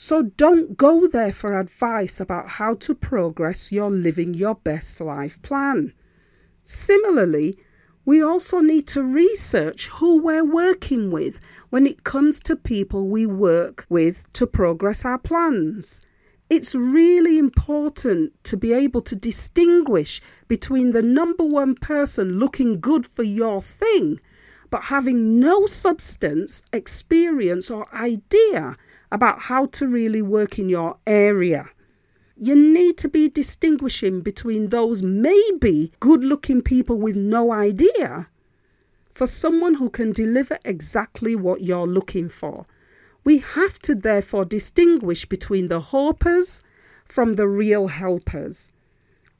So 0.00 0.22
don't 0.22 0.76
go 0.76 1.08
there 1.08 1.32
for 1.32 1.58
advice 1.58 2.20
about 2.20 2.50
how 2.50 2.74
to 2.74 2.94
progress 2.94 3.72
your 3.72 3.90
living 3.90 4.32
your 4.32 4.54
best 4.54 5.00
life 5.00 5.42
plan. 5.42 5.92
Similarly, 6.62 7.58
we 8.04 8.22
also 8.22 8.60
need 8.60 8.86
to 8.86 9.02
research 9.02 9.88
who 9.88 10.22
we're 10.22 10.44
working 10.44 11.10
with 11.10 11.40
when 11.70 11.84
it 11.84 12.04
comes 12.04 12.38
to 12.42 12.54
people 12.54 13.08
we 13.08 13.26
work 13.26 13.86
with 13.88 14.32
to 14.34 14.46
progress 14.46 15.04
our 15.04 15.18
plans. 15.18 16.02
It's 16.48 16.76
really 16.76 17.36
important 17.36 18.32
to 18.44 18.56
be 18.56 18.72
able 18.72 19.00
to 19.00 19.16
distinguish 19.16 20.22
between 20.46 20.92
the 20.92 21.02
number 21.02 21.42
one 21.42 21.74
person 21.74 22.38
looking 22.38 22.78
good 22.78 23.04
for 23.04 23.24
your 23.24 23.60
thing, 23.60 24.20
but 24.70 24.84
having 24.84 25.40
no 25.40 25.66
substance, 25.66 26.62
experience, 26.72 27.68
or 27.68 27.92
idea 27.92 28.76
about 29.10 29.42
how 29.42 29.66
to 29.66 29.86
really 29.86 30.22
work 30.22 30.58
in 30.58 30.68
your 30.68 30.98
area. 31.06 31.68
You 32.36 32.54
need 32.54 32.96
to 32.98 33.08
be 33.08 33.28
distinguishing 33.28 34.20
between 34.20 34.68
those 34.68 35.02
maybe 35.02 35.92
good 36.00 36.22
looking 36.22 36.62
people 36.62 36.98
with 36.98 37.16
no 37.16 37.52
idea 37.52 38.28
for 39.12 39.26
someone 39.26 39.74
who 39.74 39.90
can 39.90 40.12
deliver 40.12 40.58
exactly 40.64 41.34
what 41.34 41.62
you're 41.62 41.88
looking 41.88 42.28
for. 42.28 42.64
We 43.24 43.38
have 43.38 43.80
to 43.80 43.96
therefore 43.96 44.44
distinguish 44.44 45.24
between 45.26 45.66
the 45.66 45.80
hopers 45.80 46.62
from 47.04 47.32
the 47.32 47.48
real 47.48 47.88
helpers. 47.88 48.72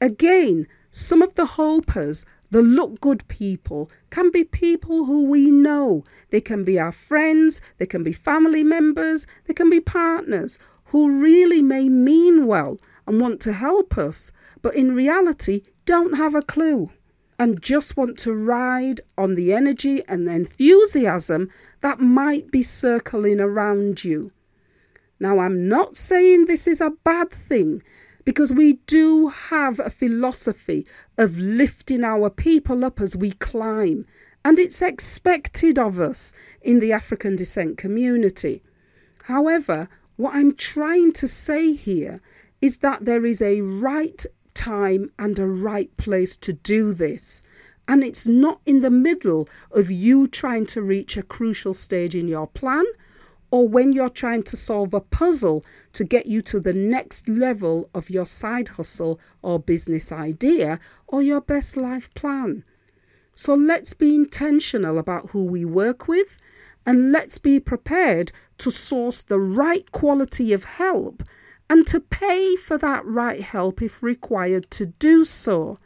Again, 0.01 0.67
some 0.91 1.21
of 1.21 1.35
the 1.35 1.45
hopers 1.45 2.25
the 2.51 2.61
look 2.61 2.99
good 2.99 3.27
people 3.27 3.89
can 4.09 4.31
be 4.31 4.43
people 4.43 5.05
who 5.05 5.25
we 5.25 5.51
know. 5.51 6.03
They 6.29 6.41
can 6.41 6.63
be 6.63 6.79
our 6.79 6.91
friends, 6.91 7.61
they 7.77 7.85
can 7.85 8.03
be 8.03 8.13
family 8.13 8.63
members, 8.63 9.27
they 9.45 9.53
can 9.53 9.69
be 9.69 9.79
partners 9.79 10.59
who 10.85 11.19
really 11.19 11.61
may 11.61 11.89
mean 11.89 12.47
well 12.47 12.77
and 13.05 13.21
want 13.21 13.39
to 13.41 13.53
help 13.53 13.97
us, 13.97 14.31
but 14.61 14.75
in 14.75 14.95
reality 14.95 15.63
don't 15.85 16.13
have 16.13 16.35
a 16.35 16.41
clue 16.41 16.91
and 17.39 17.61
just 17.61 17.95
want 17.95 18.17
to 18.19 18.33
ride 18.33 18.99
on 19.17 19.35
the 19.35 19.53
energy 19.53 20.03
and 20.07 20.27
the 20.27 20.33
enthusiasm 20.33 21.49
that 21.81 21.99
might 21.99 22.51
be 22.51 22.61
circling 22.61 23.39
around 23.39 24.03
you. 24.03 24.31
Now, 25.21 25.39
I'm 25.39 25.67
not 25.67 25.95
saying 25.95 26.45
this 26.45 26.67
is 26.67 26.81
a 26.81 26.91
bad 27.03 27.29
thing 27.31 27.81
because 28.25 28.51
we 28.51 28.73
do 28.87 29.27
have 29.27 29.79
a 29.79 29.89
philosophy 29.89 30.85
of 31.17 31.37
lifting 31.37 32.03
our 32.03 32.29
people 32.29 32.83
up 32.85 32.99
as 33.01 33.15
we 33.15 33.31
climb, 33.31 34.05
and 34.43 34.59
it's 34.59 34.81
expected 34.81 35.77
of 35.77 35.99
us 35.99 36.33
in 36.61 36.79
the 36.79 36.93
African 36.93 37.35
descent 37.35 37.77
community. 37.77 38.61
However, 39.23 39.89
what 40.15 40.35
I'm 40.35 40.53
trying 40.55 41.13
to 41.13 41.27
say 41.27 41.73
here 41.73 42.21
is 42.61 42.79
that 42.79 43.05
there 43.05 43.25
is 43.25 43.41
a 43.41 43.61
right 43.61 44.25
time 44.53 45.11
and 45.17 45.39
a 45.39 45.47
right 45.47 45.95
place 45.97 46.35
to 46.37 46.51
do 46.51 46.93
this. 46.93 47.43
And 47.87 48.03
it's 48.03 48.27
not 48.27 48.59
in 48.65 48.81
the 48.81 48.91
middle 48.91 49.47
of 49.71 49.89
you 49.89 50.27
trying 50.27 50.65
to 50.67 50.81
reach 50.81 51.15
a 51.15 51.23
crucial 51.23 51.73
stage 51.73 52.15
in 52.15 52.27
your 52.27 52.47
plan 52.47 52.85
or 53.51 53.67
when 53.67 53.93
you're 53.93 54.09
trying 54.09 54.43
to 54.43 54.57
solve 54.57 54.93
a 54.93 55.01
puzzle 55.01 55.65
to 55.93 56.03
get 56.03 56.25
you 56.25 56.41
to 56.41 56.59
the 56.59 56.73
next 56.73 57.27
level 57.27 57.89
of 57.93 58.09
your 58.09 58.25
side 58.25 58.69
hustle 58.69 59.19
or 59.41 59.59
business 59.59 60.11
idea 60.11 60.79
or 61.07 61.21
your 61.21 61.41
best 61.41 61.75
life 61.75 62.13
plan. 62.13 62.63
So 63.33 63.55
let's 63.55 63.93
be 63.93 64.15
intentional 64.15 64.99
about 64.99 65.29
who 65.29 65.43
we 65.43 65.65
work 65.65 66.07
with 66.07 66.39
and 66.85 67.11
let's 67.11 67.37
be 67.37 67.59
prepared 67.59 68.31
to 68.57 68.71
source 68.71 69.21
the 69.21 69.39
right 69.39 69.91
quality 69.91 70.53
of 70.53 70.63
help 70.65 71.23
and 71.69 71.85
to 71.87 71.99
pay 71.99 72.55
for 72.55 72.77
that 72.77 73.05
right 73.05 73.41
help 73.41 73.81
if 73.81 74.03
required 74.03 74.69
to 74.71 74.87
do 74.87 75.23
so 75.23 75.77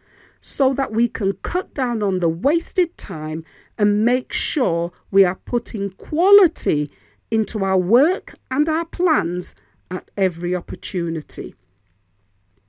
so 0.41 0.73
that 0.73 0.91
we 0.91 1.07
can 1.07 1.33
cut 1.43 1.73
down 1.73 2.03
on 2.03 2.19
the 2.19 2.29
wasted 2.29 2.97
time 2.97 3.45
and 3.77 4.03
make 4.03 4.33
sure 4.33 4.91
we 5.11 5.23
are 5.23 5.35
putting 5.35 5.89
quality 5.91 6.89
into 7.33 7.65
our 7.65 7.77
work 7.77 8.35
and 8.51 8.69
our 8.69 8.85
plans 8.85 9.55
at 9.89 10.11
every 10.15 10.55
opportunity. 10.55 11.55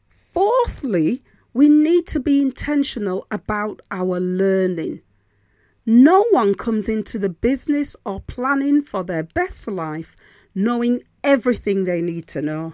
Fourthly, 0.09 1.23
we 1.53 1.69
need 1.69 2.07
to 2.09 2.19
be 2.19 2.41
intentional 2.41 3.27
about 3.31 3.83
our 3.91 4.19
learning. 4.19 5.03
No 5.85 6.25
one 6.31 6.55
comes 6.55 6.89
into 6.89 7.19
the 7.19 7.29
business 7.29 7.95
or 8.07 8.21
planning 8.21 8.81
for 8.81 9.05
their 9.05 9.23
best 9.23 9.69
life 9.69 10.17
knowing 10.55 11.03
everything 11.23 11.85
they 11.85 12.01
need 12.01 12.27
to 12.29 12.41
know. 12.41 12.73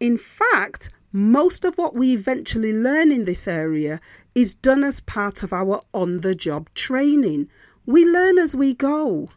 In 0.00 0.16
fact, 0.16 0.88
most 1.12 1.64
of 1.64 1.76
what 1.76 1.94
we 1.94 2.14
eventually 2.14 2.72
learn 2.72 3.12
in 3.12 3.24
this 3.24 3.46
area 3.46 4.00
is 4.34 4.54
done 4.54 4.82
as 4.82 5.00
part 5.00 5.42
of 5.42 5.52
our 5.52 5.82
on 5.92 6.22
the 6.22 6.34
job 6.34 6.72
training. 6.72 7.50
We 7.84 8.06
learn 8.06 8.38
as 8.38 8.56
we 8.56 8.72
go. 8.72 9.28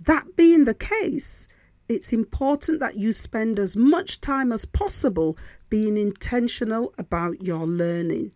That 0.00 0.36
being 0.36 0.64
the 0.64 0.74
case, 0.74 1.48
it's 1.88 2.12
important 2.12 2.80
that 2.80 2.96
you 2.96 3.12
spend 3.12 3.58
as 3.58 3.76
much 3.76 4.20
time 4.20 4.52
as 4.52 4.64
possible 4.64 5.38
being 5.70 5.96
intentional 5.96 6.92
about 6.98 7.42
your 7.42 7.66
learning. 7.66 8.32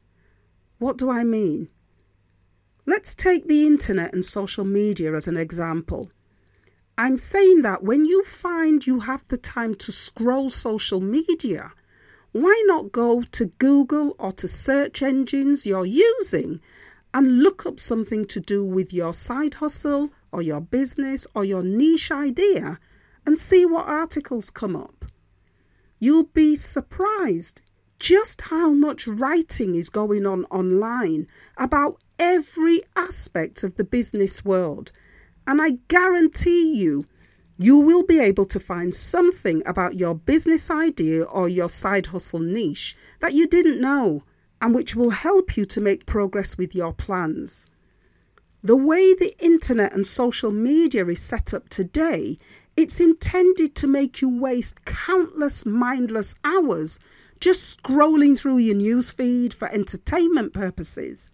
What 0.78 0.96
do 0.96 1.10
I 1.10 1.24
mean? 1.24 1.68
Let's 2.86 3.14
take 3.14 3.46
the 3.46 3.66
internet 3.66 4.14
and 4.14 4.24
social 4.24 4.64
media 4.64 5.14
as 5.14 5.28
an 5.28 5.36
example. 5.36 6.10
I'm 6.96 7.16
saying 7.16 7.62
that 7.62 7.82
when 7.82 8.04
you 8.04 8.24
find 8.24 8.86
you 8.86 9.00
have 9.00 9.26
the 9.28 9.36
time 9.36 9.74
to 9.76 9.92
scroll 9.92 10.50
social 10.50 11.00
media, 11.00 11.72
why 12.32 12.62
not 12.66 12.92
go 12.92 13.22
to 13.22 13.46
Google 13.46 14.14
or 14.18 14.32
to 14.32 14.46
search 14.46 15.02
engines 15.02 15.66
you're 15.66 15.86
using 15.86 16.60
and 17.12 17.42
look 17.42 17.66
up 17.66 17.80
something 17.80 18.24
to 18.26 18.40
do 18.40 18.64
with 18.64 18.92
your 18.92 19.12
side 19.12 19.54
hustle 19.54 20.10
or 20.32 20.42
your 20.42 20.60
business 20.60 21.26
or 21.34 21.44
your 21.44 21.62
niche 21.62 22.10
idea 22.10 22.78
and 23.26 23.38
see 23.38 23.66
what 23.66 23.86
articles 23.86 24.50
come 24.50 24.76
up? 24.76 25.04
You'll 25.98 26.24
be 26.24 26.56
surprised 26.56 27.62
just 27.98 28.42
how 28.42 28.72
much 28.72 29.06
writing 29.06 29.74
is 29.74 29.90
going 29.90 30.24
on 30.26 30.44
online 30.46 31.26
about 31.58 32.00
every 32.18 32.80
aspect 32.96 33.62
of 33.62 33.76
the 33.76 33.84
business 33.84 34.44
world. 34.44 34.90
And 35.46 35.60
I 35.60 35.78
guarantee 35.88 36.74
you, 36.74 37.04
you 37.58 37.78
will 37.78 38.02
be 38.02 38.18
able 38.18 38.46
to 38.46 38.58
find 38.58 38.94
something 38.94 39.62
about 39.66 39.96
your 39.96 40.14
business 40.14 40.70
idea 40.70 41.24
or 41.24 41.46
your 41.48 41.68
side 41.68 42.06
hustle 42.06 42.40
niche 42.40 42.96
that 43.20 43.34
you 43.34 43.46
didn't 43.46 43.80
know 43.80 44.24
and 44.62 44.74
which 44.74 44.96
will 44.96 45.10
help 45.10 45.56
you 45.56 45.66
to 45.66 45.80
make 45.80 46.06
progress 46.06 46.56
with 46.56 46.74
your 46.74 46.94
plans. 46.94 47.68
The 48.62 48.76
way 48.76 49.14
the 49.14 49.34
internet 49.38 49.92
and 49.92 50.06
social 50.06 50.50
media 50.50 51.06
is 51.06 51.20
set 51.20 51.54
up 51.54 51.68
today, 51.68 52.36
it's 52.76 53.00
intended 53.00 53.74
to 53.76 53.86
make 53.86 54.20
you 54.20 54.28
waste 54.28 54.84
countless 54.84 55.64
mindless 55.64 56.34
hours 56.44 57.00
just 57.40 57.82
scrolling 57.82 58.38
through 58.38 58.58
your 58.58 58.76
newsfeed 58.76 59.52
for 59.52 59.68
entertainment 59.72 60.52
purposes. 60.52 61.30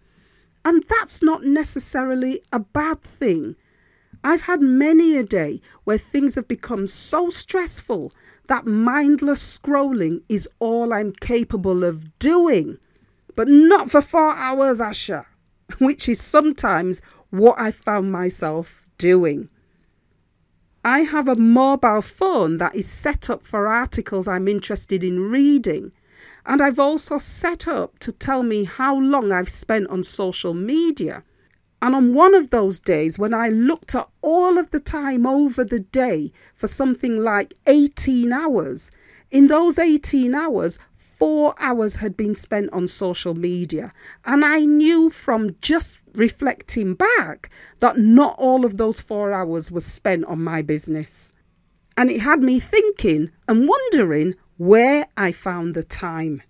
And 0.63 0.83
that's 0.89 1.21
not 1.21 1.43
necessarily 1.43 2.41
a 2.51 2.59
bad 2.59 3.01
thing 3.01 3.55
I've 4.23 4.41
had 4.41 4.61
many 4.61 5.15
a 5.15 5.23
day 5.23 5.61
where 5.83 5.97
things 5.97 6.35
have 6.35 6.47
become 6.47 6.87
so 6.87 7.29
stressful 7.29 8.11
that 8.47 8.65
mindless 8.65 9.57
scrolling 9.57 10.21
is 10.27 10.49
all 10.59 10.93
I'm 10.93 11.13
capable 11.13 11.83
of 11.83 12.17
doing. 12.19 12.77
But 13.35 13.47
not 13.47 13.91
for 13.91 14.01
four 14.01 14.35
hours, 14.35 14.79
Asha, 14.79 15.25
which 15.79 16.09
is 16.09 16.21
sometimes 16.21 17.01
what 17.29 17.59
I 17.59 17.71
found 17.71 18.11
myself 18.11 18.85
doing. 18.97 19.49
I 20.83 20.99
have 20.99 21.27
a 21.27 21.35
mobile 21.35 22.01
phone 22.01 22.57
that 22.57 22.75
is 22.75 22.89
set 22.89 23.29
up 23.29 23.45
for 23.45 23.67
articles 23.67 24.27
I'm 24.27 24.47
interested 24.47 25.03
in 25.03 25.19
reading. 25.29 25.91
And 26.45 26.61
I've 26.61 26.79
also 26.79 27.17
set 27.17 27.67
up 27.67 27.99
to 27.99 28.11
tell 28.11 28.41
me 28.41 28.63
how 28.63 28.97
long 28.97 29.33
I've 29.33 29.49
spent 29.49 29.89
on 29.89 30.03
social 30.03 30.53
media. 30.53 31.23
And 31.81 31.93
on 31.93 32.13
one 32.13 32.33
of 32.33 32.49
those 32.49 32.79
days, 32.79 33.19
when 33.19 33.33
I 33.33 33.49
looked 33.49 33.93
at 33.93 34.07
all 34.21 34.57
of 34.57 34.71
the 34.71 34.79
time 34.79 35.25
over 35.25 35.63
the 35.63 35.81
day 35.81 36.31
for 36.55 36.67
something 36.67 37.17
like 37.17 37.53
18 37.67 38.31
hours, 38.31 38.89
in 39.29 39.47
those 39.47 39.77
18 39.77 40.33
hours, 40.33 40.79
four 40.95 41.53
hours 41.59 41.97
had 41.97 42.15
been 42.15 42.35
spent 42.35 42.71
on 42.71 42.87
social 42.87 43.35
media. 43.35 43.91
And 44.25 44.45
I 44.45 44.61
knew 44.61 45.09
from 45.09 45.55
just 45.61 45.99
reflecting 46.17 46.95
back 46.95 47.49
that 47.79 47.97
not 47.97 48.35
all 48.37 48.65
of 48.65 48.77
those 48.77 48.99
four 48.99 49.31
hours 49.31 49.71
was 49.71 49.85
spent 49.85 50.25
on 50.25 50.43
my 50.43 50.61
business. 50.61 51.33
And 51.95 52.09
it 52.09 52.21
had 52.21 52.41
me 52.41 52.59
thinking 52.59 53.31
and 53.47 53.67
wondering 53.67 54.35
where 54.57 55.07
I 55.15 55.31
found 55.31 55.73
the 55.73 55.83
time. 55.83 56.41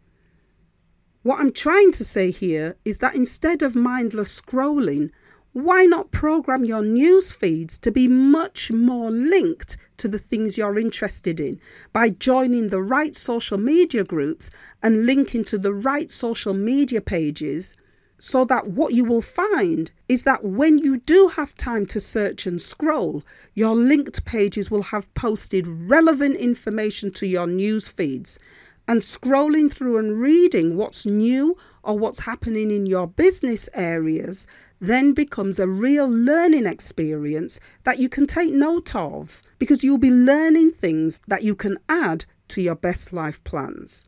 What 1.23 1.39
I'm 1.39 1.51
trying 1.51 1.91
to 1.93 2.05
say 2.05 2.31
here 2.31 2.77
is 2.85 2.99
that 2.99 3.15
instead 3.15 3.61
of 3.61 3.75
mindless 3.75 4.41
scrolling, 4.41 5.11
why 5.51 5.85
not 5.85 6.11
program 6.11 6.65
your 6.65 6.83
news 6.83 7.31
feeds 7.31 7.79
to 7.79 7.91
be 7.91 8.07
much 8.07 8.71
more 8.71 9.09
linked 9.09 9.75
to 9.97 10.07
the 10.07 10.19
things 10.19 10.57
you're 10.57 10.77
interested 10.77 11.39
in 11.39 11.59
by 11.91 12.09
joining 12.09 12.67
the 12.67 12.81
right 12.81 13.15
social 13.15 13.57
media 13.57 14.03
groups 14.03 14.51
and 14.83 15.05
linking 15.05 15.43
to 15.45 15.57
the 15.57 15.73
right 15.73 16.11
social 16.11 16.53
media 16.53 17.01
pages? 17.01 17.75
So 18.19 18.45
that 18.45 18.67
what 18.67 18.93
you 18.93 19.05
will 19.05 19.21
find 19.21 19.91
is 20.09 20.23
that 20.23 20.43
when 20.43 20.79
you 20.79 20.97
do 20.97 21.27
have 21.29 21.55
time 21.55 21.85
to 21.87 21.99
search 21.99 22.47
and 22.47 22.61
scroll, 22.61 23.23
your 23.53 23.75
linked 23.75 24.25
pages 24.25 24.71
will 24.71 24.83
have 24.83 25.13
posted 25.13 25.67
relevant 25.67 26.35
information 26.37 27.11
to 27.13 27.27
your 27.27 27.45
news 27.45 27.89
feeds 27.89 28.39
and 28.87 29.01
scrolling 29.01 29.71
through 29.71 29.97
and 29.97 30.19
reading 30.19 30.77
what's 30.77 31.05
new 31.05 31.57
or 31.83 31.97
what's 31.97 32.21
happening 32.21 32.71
in 32.71 32.85
your 32.85 33.07
business 33.07 33.69
areas 33.73 34.47
then 34.79 35.13
becomes 35.13 35.59
a 35.59 35.67
real 35.67 36.07
learning 36.07 36.65
experience 36.65 37.59
that 37.83 37.99
you 37.99 38.07
can 38.07 38.27
take 38.27 38.53
note 38.53 38.95
of 38.95 39.41
because 39.57 39.83
you'll 39.83 39.97
be 39.97 40.11
learning 40.11 40.69
things 40.69 41.19
that 41.27 41.43
you 41.43 41.55
can 41.55 41.77
add 41.89 42.25
to 42.47 42.61
your 42.61 42.75
best 42.75 43.11
life 43.11 43.43
plans. 43.43 44.07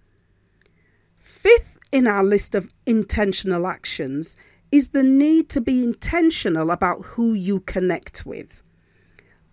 Fifth 1.17 1.78
in 1.91 2.07
our 2.07 2.23
list 2.23 2.55
of 2.55 2.71
intentional 2.85 3.67
actions 3.67 4.37
is 4.71 4.89
the 4.89 5.03
need 5.03 5.49
to 5.49 5.61
be 5.61 5.83
intentional 5.83 6.71
about 6.71 7.01
who 7.03 7.33
you 7.33 7.59
connect 7.61 8.25
with. 8.25 8.61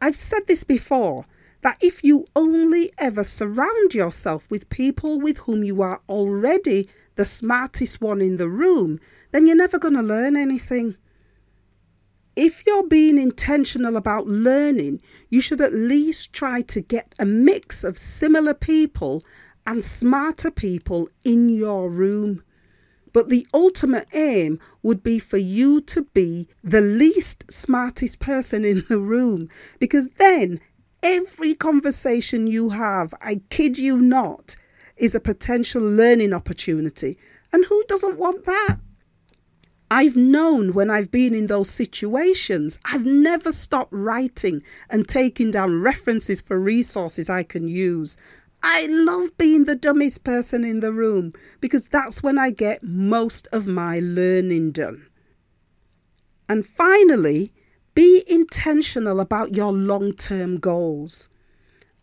I've 0.00 0.16
said 0.16 0.46
this 0.46 0.64
before 0.64 1.24
that 1.62 1.78
if 1.80 2.04
you 2.04 2.26
only 2.36 2.92
ever 2.98 3.24
surround 3.24 3.94
yourself 3.94 4.50
with 4.50 4.68
people 4.68 5.20
with 5.20 5.38
whom 5.38 5.64
you 5.64 5.82
are 5.82 6.00
already 6.08 6.88
the 7.16 7.24
smartest 7.24 8.00
one 8.00 8.20
in 8.20 8.36
the 8.36 8.48
room, 8.48 9.00
then 9.32 9.46
you're 9.46 9.56
never 9.56 9.78
going 9.78 9.94
to 9.94 10.02
learn 10.02 10.36
anything. 10.36 10.96
If 12.36 12.66
you're 12.66 12.86
being 12.86 13.16
intentional 13.16 13.96
about 13.96 14.26
learning, 14.26 15.00
you 15.30 15.40
should 15.40 15.62
at 15.62 15.72
least 15.72 16.34
try 16.34 16.60
to 16.62 16.82
get 16.82 17.14
a 17.18 17.24
mix 17.24 17.82
of 17.82 17.96
similar 17.96 18.52
people 18.52 19.24
and 19.66 19.84
smarter 19.84 20.50
people 20.50 21.08
in 21.24 21.48
your 21.48 21.90
room. 21.90 22.42
But 23.12 23.30
the 23.30 23.46
ultimate 23.52 24.06
aim 24.12 24.60
would 24.82 25.02
be 25.02 25.18
for 25.18 25.38
you 25.38 25.80
to 25.82 26.02
be 26.02 26.48
the 26.62 26.80
least 26.80 27.50
smartest 27.50 28.20
person 28.20 28.64
in 28.64 28.84
the 28.88 28.98
room 28.98 29.48
because 29.78 30.08
then 30.18 30.60
every 31.02 31.54
conversation 31.54 32.46
you 32.46 32.70
have, 32.70 33.14
I 33.20 33.40
kid 33.48 33.78
you 33.78 33.96
not, 33.96 34.56
is 34.96 35.14
a 35.14 35.20
potential 35.20 35.82
learning 35.82 36.32
opportunity. 36.32 37.18
And 37.52 37.64
who 37.64 37.84
doesn't 37.88 38.18
want 38.18 38.44
that? 38.44 38.78
I've 39.90 40.16
known 40.16 40.74
when 40.74 40.90
I've 40.90 41.12
been 41.12 41.32
in 41.32 41.46
those 41.46 41.70
situations, 41.70 42.80
I've 42.84 43.06
never 43.06 43.52
stopped 43.52 43.92
writing 43.92 44.62
and 44.90 45.06
taking 45.06 45.52
down 45.52 45.80
references 45.80 46.40
for 46.40 46.58
resources 46.58 47.30
I 47.30 47.44
can 47.44 47.68
use. 47.68 48.16
I 48.62 48.86
love 48.86 49.36
being 49.36 49.64
the 49.64 49.76
dumbest 49.76 50.24
person 50.24 50.64
in 50.64 50.80
the 50.80 50.92
room 50.92 51.32
because 51.60 51.84
that's 51.84 52.22
when 52.22 52.38
I 52.38 52.50
get 52.50 52.82
most 52.82 53.46
of 53.52 53.66
my 53.66 54.00
learning 54.00 54.72
done. 54.72 55.08
And 56.48 56.66
finally, 56.66 57.52
be 57.94 58.24
intentional 58.26 59.20
about 59.20 59.54
your 59.54 59.72
long 59.72 60.12
term 60.12 60.58
goals. 60.58 61.28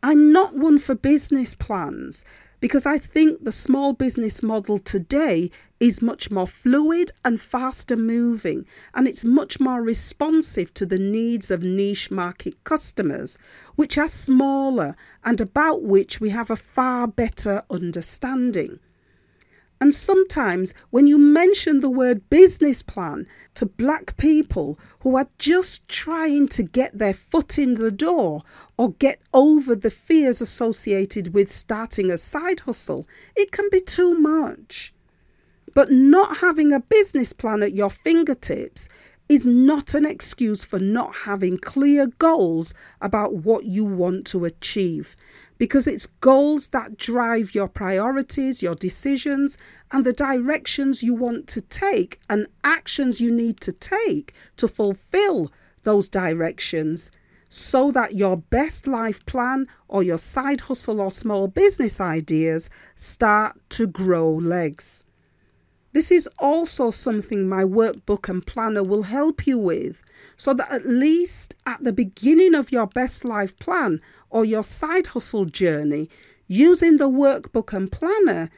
I'm 0.02 0.34
not 0.34 0.56
one 0.56 0.80
for 0.80 0.96
business 0.96 1.56
plans 1.56 2.26
because 2.64 2.86
I 2.86 2.98
think 2.98 3.44
the 3.44 3.52
small 3.52 3.92
business 3.92 4.42
model 4.42 4.78
today 4.78 5.52
is 5.82 6.02
much 6.02 6.32
more 6.32 6.48
fluid 6.48 7.12
and 7.26 7.42
faster 7.42 7.98
moving, 7.98 8.66
and 8.94 9.06
it's 9.06 9.26
much 9.26 9.60
more 9.60 9.84
responsive 9.84 10.74
to 10.76 10.86
the 10.86 10.98
needs 10.98 11.52
of 11.52 11.62
niche 11.62 12.10
market 12.10 12.64
customers, 12.64 13.38
which 13.76 13.98
are 13.98 14.08
smaller 14.08 14.96
and 15.26 15.42
about 15.42 15.84
which 15.84 16.22
we 16.22 16.30
have 16.30 16.50
a 16.50 16.56
far 16.56 17.06
better 17.06 17.64
understanding. 17.70 18.80
And 19.84 19.94
sometimes, 19.94 20.74
when 20.92 21.08
you 21.08 21.18
mention 21.18 21.82
the 21.82 21.90
word 21.90 22.30
business 22.30 22.82
plan 22.82 23.28
to 23.56 23.66
black 23.66 24.16
people 24.16 24.80
who 25.02 25.18
are 25.18 25.28
just 25.38 25.90
trying 25.90 26.48
to 26.56 26.64
get 26.64 26.98
their 26.98 27.14
foot 27.14 27.60
in 27.60 27.74
the 27.74 27.92
door 27.92 28.44
or 28.78 28.94
get 28.94 29.20
over 29.34 29.76
the 29.76 29.90
fears 29.90 30.40
associated 30.40 31.34
with 31.34 31.52
starting 31.52 32.10
a 32.10 32.18
side 32.18 32.62
hustle, 32.62 33.10
it 33.36 33.52
can 33.52 33.68
be 33.70 33.82
too 33.82 34.18
much. 34.18 34.94
But 35.74 35.92
not 35.92 36.38
having 36.38 36.72
a 36.72 36.80
business 36.80 37.34
plan 37.34 37.62
at 37.62 37.74
your 37.74 37.90
fingertips 37.90 38.88
is 39.28 39.46
not 39.46 39.94
an 39.94 40.06
excuse 40.06 40.64
for 40.64 40.80
not 40.80 41.14
having 41.26 41.58
clear 41.58 42.08
goals 42.08 42.74
about 43.02 43.36
what 43.36 43.66
you 43.66 43.84
want 43.84 44.26
to 44.28 44.46
achieve 44.46 45.18
because 45.64 45.88
it's 45.88 46.08
goals 46.20 46.68
that 46.68 46.98
drive 46.98 47.56
your 47.56 47.70
priorities, 47.70 48.62
your 48.62 48.76
decisions, 48.76 49.58
and 49.94 50.06
the 50.06 50.12
directions 50.12 51.02
you 51.02 51.14
want 51.14 51.48
to 51.48 51.62
take 51.62 52.20
and 52.30 52.46
actions 52.66 53.22
you 53.22 53.32
need 53.32 53.62
to 53.62 53.72
take 53.72 54.34
to 54.58 54.68
fulfill 54.68 55.50
those 55.84 56.10
directions 56.10 57.12
so 57.48 57.92
that 57.92 58.14
your 58.14 58.36
best 58.36 58.88
life 58.88 59.26
plan 59.26 59.66
or 59.88 60.04
your 60.04 60.18
side 60.18 60.60
hustle 60.60 61.00
or 61.00 61.10
small 61.10 61.48
business 61.48 62.02
ideas 62.02 62.70
start 62.94 63.58
to 63.70 63.88
grow 63.88 64.34
legs. 64.34 65.06
This 65.94 66.10
is 66.12 66.28
also 66.40 66.90
something 66.90 67.48
my 67.48 67.64
workbook 67.64 68.28
and 68.28 68.46
planner 68.46 68.84
will 68.84 69.04
help 69.04 69.46
you 69.46 69.60
with, 69.60 70.04
so 70.36 70.54
that 70.56 70.72
at 70.72 70.88
least 70.88 71.54
at 71.68 71.84
the 71.84 71.94
beginning 71.94 72.56
of 72.56 72.72
your 72.72 72.88
best 72.88 73.24
life 73.24 73.58
plan 73.60 74.02
or 74.32 74.44
your 74.44 74.64
side 74.64 75.08
hustle 75.08 75.46
journey, 75.46 76.10
using 76.48 76.98
the 76.98 77.10
workbook 77.10 77.74
and 77.74 77.92
planner, 77.92 78.50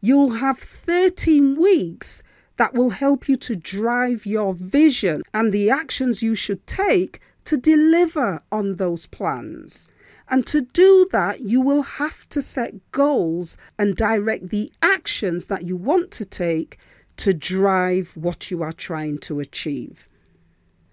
you'll 0.00 0.30
have 0.30 0.58
13 0.58 1.54
weeks 1.54 2.24
that 2.56 2.74
will 2.74 2.90
help 2.90 3.28
you 3.28 3.36
to 3.36 3.54
drive 3.54 4.26
your 4.26 4.52
vision 4.52 5.22
and 5.32 5.52
the 5.52 5.70
actions 5.70 6.22
you 6.22 6.34
should 6.34 6.66
take 6.66 7.20
to 7.44 7.56
deliver 7.56 8.42
on 8.50 8.76
those 8.76 9.06
plans. 9.06 9.88
And 10.32 10.46
to 10.46 10.62
do 10.62 11.06
that, 11.12 11.40
you 11.42 11.60
will 11.60 11.82
have 11.82 12.26
to 12.30 12.40
set 12.40 12.90
goals 12.90 13.58
and 13.78 13.94
direct 13.94 14.48
the 14.48 14.72
actions 14.80 15.48
that 15.48 15.66
you 15.66 15.76
want 15.76 16.10
to 16.12 16.24
take 16.24 16.78
to 17.18 17.34
drive 17.34 18.16
what 18.16 18.50
you 18.50 18.62
are 18.62 18.72
trying 18.72 19.18
to 19.18 19.40
achieve. 19.40 20.08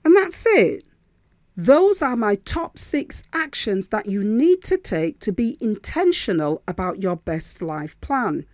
And 0.03 0.13
that's 0.13 0.45
it. 0.45 0.83
Those 1.55 2.01
are 2.01 2.17
my 2.17 2.35
top 2.35 2.77
six 2.77 3.23
actions 3.31 3.87
that 3.87 4.07
you 4.07 4.23
need 4.25 4.61
to 4.65 4.77
take 4.77 5.21
to 5.21 5.31
be 5.31 5.57
intentional 5.61 6.61
about 6.67 6.99
your 6.99 7.15
best 7.15 7.61
life 7.61 7.99
plan. 8.01 8.45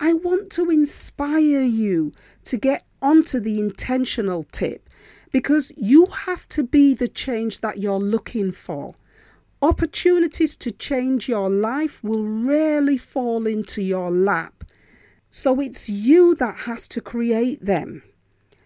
I 0.00 0.14
want 0.14 0.50
to 0.52 0.68
inspire 0.68 1.62
you 1.62 2.12
to 2.44 2.56
get 2.56 2.84
onto 3.00 3.38
the 3.38 3.60
intentional 3.60 4.42
tip 4.50 4.88
because 5.30 5.70
you 5.76 6.06
have 6.06 6.48
to 6.48 6.64
be 6.64 6.92
the 6.92 7.08
change 7.08 7.60
that 7.60 7.78
you're 7.78 8.00
looking 8.00 8.50
for. 8.50 8.96
Opportunities 9.62 10.56
to 10.56 10.72
change 10.72 11.28
your 11.28 11.48
life 11.48 12.02
will 12.02 12.24
rarely 12.24 12.98
fall 12.98 13.46
into 13.46 13.80
your 13.80 14.10
lap. 14.10 14.64
So 15.30 15.60
it's 15.60 15.88
you 15.88 16.34
that 16.34 16.62
has 16.66 16.88
to 16.88 17.00
create 17.00 17.64
them. 17.64 18.02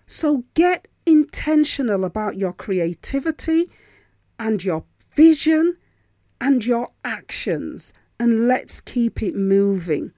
So 0.07 0.45
get 0.55 0.89
intentional 1.05 2.07
about 2.07 2.37
your 2.37 2.55
creativity 2.55 3.71
and 4.39 4.65
your 4.65 4.85
vision 5.15 5.77
and 6.41 6.65
your 6.65 6.89
actions 7.05 7.93
and 8.19 8.49
let's 8.49 8.81
keep 8.81 9.23
it 9.23 9.35
moving. 9.37 10.13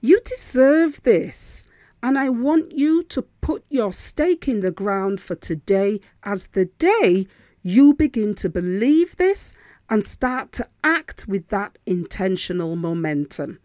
You 0.00 0.20
deserve 0.24 1.02
this. 1.02 1.66
And 2.00 2.16
I 2.16 2.28
want 2.28 2.72
you 2.72 3.02
to 3.04 3.22
put 3.40 3.64
your 3.68 3.92
stake 3.92 4.48
in 4.48 4.60
the 4.60 4.72
ground 4.72 5.20
for 5.20 5.34
today 5.34 6.00
as 6.22 6.48
the 6.48 6.66
day 6.66 7.26
you 7.62 7.94
begin 7.94 8.34
to 8.36 8.48
believe 8.48 9.16
this 9.16 9.54
and 9.92 10.06
start 10.06 10.52
to 10.52 10.66
act 10.82 11.28
with 11.28 11.48
that 11.48 11.76
intentional 11.84 12.76
momentum. 12.76 13.58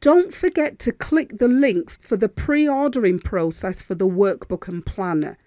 Don't 0.00 0.34
forget 0.34 0.80
to 0.80 0.90
click 0.90 1.38
the 1.38 1.46
link 1.46 1.90
for 1.90 2.16
the 2.16 2.28
pre 2.28 2.68
ordering 2.68 3.20
process 3.20 3.82
for 3.82 3.94
the 3.94 4.08
workbook 4.08 4.66
and 4.66 4.84
planner. 4.84 5.38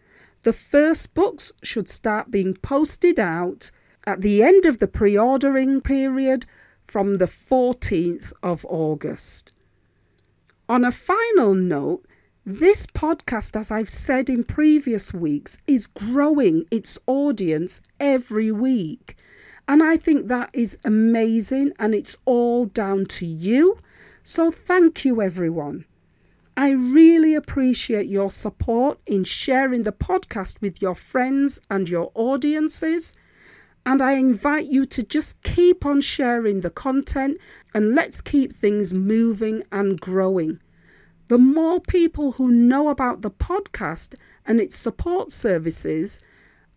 The 0.43 0.53
first 0.53 1.13
books 1.13 1.51
should 1.61 1.89
start 1.89 2.31
being 2.31 2.53
posted 2.55 3.19
out 3.19 3.69
at 4.07 4.21
the 4.21 4.41
end 4.41 4.65
of 4.65 4.79
the 4.79 4.87
pre 4.87 5.17
ordering 5.17 5.81
period 5.81 6.45
from 6.87 7.15
the 7.15 7.25
14th 7.25 8.31
of 8.41 8.65
August. 8.69 9.51
On 10.69 10.85
a 10.85 10.91
final 10.93 11.53
note, 11.53 12.05
this 12.45 12.87
podcast, 12.87 13.59
as 13.59 13.71
I've 13.71 13.89
said 13.89 14.29
in 14.29 14.45
previous 14.45 15.13
weeks, 15.13 15.57
is 15.67 15.85
growing 15.85 16.63
its 16.71 16.97
audience 17.07 17.81
every 17.99 18.53
week. 18.53 19.17
And 19.67 19.81
I 19.81 19.97
think 19.97 20.27
that 20.27 20.51
is 20.53 20.77
amazing, 20.83 21.73
and 21.79 21.95
it's 21.95 22.15
all 22.25 22.65
down 22.65 23.05
to 23.07 23.25
you. 23.25 23.77
So, 24.23 24.51
thank 24.51 25.05
you, 25.05 25.21
everyone. 25.21 25.85
I 26.57 26.69
really 26.69 27.35
appreciate 27.35 28.07
your 28.07 28.31
support 28.31 28.99
in 29.05 29.25
sharing 29.25 29.83
the 29.83 29.91
podcast 29.91 30.61
with 30.61 30.81
your 30.81 30.95
friends 30.95 31.59
and 31.69 31.89
your 31.89 32.11
audiences. 32.13 33.13
And 33.85 34.01
I 34.01 34.13
invite 34.13 34.67
you 34.67 34.85
to 34.85 35.03
just 35.03 35.43
keep 35.43 35.85
on 35.85 35.99
sharing 35.99 36.61
the 36.61 36.69
content 36.69 37.37
and 37.73 37.93
let's 37.93 38.21
keep 38.21 38.53
things 38.53 38.93
moving 38.93 39.63
and 39.71 39.99
growing. 39.99 40.59
The 41.27 41.37
more 41.37 41.81
people 41.81 42.33
who 42.33 42.49
know 42.49 42.87
about 42.87 43.21
the 43.21 43.31
podcast 43.31 44.15
and 44.45 44.61
its 44.61 44.77
support 44.77 45.31
services 45.31 46.21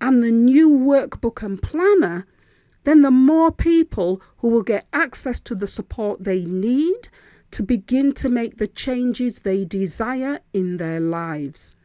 and 0.01 0.25
the 0.25 0.33
new 0.33 0.71
workbook 0.71 1.43
and 1.43 1.63
planner, 1.63 2.27
then 2.89 3.03
the 3.03 3.11
more 3.11 3.53
people 3.53 4.23
who 4.39 4.49
will 4.49 4.63
get 4.63 4.87
access 4.95 5.39
to 5.41 5.55
the 5.55 5.67
support 5.67 6.25
they 6.25 6.47
need 6.47 7.09
to 7.51 7.63
begin 7.63 8.15
to 8.15 8.31
make 8.31 8.57
the 8.57 8.67
changes 8.67 9.43
they 9.43 9.63
desire 9.67 10.41
in 10.55 10.79
their 10.79 10.99
lives. 10.99 11.77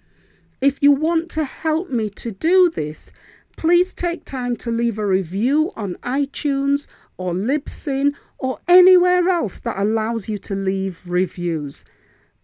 If 0.62 0.82
you 0.82 0.94
want 0.94 1.30
to 1.32 1.44
help 1.44 1.90
me 1.90 2.10
to 2.12 2.32
do 2.32 2.70
this, 2.70 3.12
please 3.58 3.94
take 3.94 4.24
time 4.24 4.56
to 4.56 4.72
leave 4.72 4.98
a 4.98 5.06
review 5.06 5.74
on 5.76 5.96
iTunes 6.04 6.88
or 7.18 7.34
Libsyn 7.34 8.16
or 8.38 8.60
anywhere 8.70 9.28
else 9.28 9.60
that 9.60 9.78
allows 9.78 10.30
you 10.30 10.38
to 10.38 10.56
leave 10.56 11.02
reviews. 11.06 11.84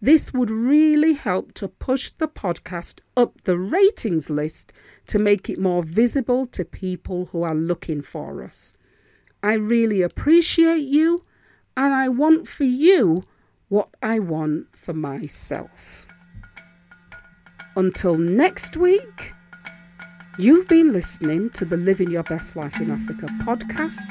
This 0.02 0.32
would 0.32 0.50
really 0.50 1.12
help 1.12 1.52
to 1.54 1.68
push 1.68 2.10
the 2.12 2.28
podcast 2.28 3.00
up 3.18 3.42
the 3.42 3.58
ratings 3.58 4.30
list 4.30 4.72
to 5.08 5.18
make 5.18 5.50
it 5.50 5.58
more 5.58 5.82
visible 5.82 6.46
to 6.46 6.64
people 6.64 7.26
who 7.26 7.42
are 7.42 7.54
looking 7.54 8.00
for 8.00 8.42
us. 8.42 8.76
I 9.42 9.54
really 9.54 10.00
appreciate 10.00 10.86
you, 10.86 11.24
and 11.76 11.92
I 11.92 12.08
want 12.08 12.48
for 12.48 12.64
you 12.64 13.24
what 13.68 13.90
I 14.02 14.18
want 14.20 14.74
for 14.74 14.94
myself. 14.94 16.06
Until 17.76 18.16
next 18.16 18.78
week, 18.78 19.34
you've 20.38 20.66
been 20.66 20.92
listening 20.92 21.50
to 21.50 21.66
the 21.66 21.76
Living 21.76 22.10
Your 22.10 22.22
Best 22.22 22.56
Life 22.56 22.80
in 22.80 22.90
Africa 22.90 23.26
podcast. 23.42 24.08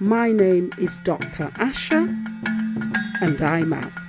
My 0.00 0.32
name 0.32 0.72
is 0.78 0.98
Dr. 1.04 1.48
Asha, 1.56 2.08
and 3.20 3.40
I'm 3.42 3.72
out. 3.72 4.03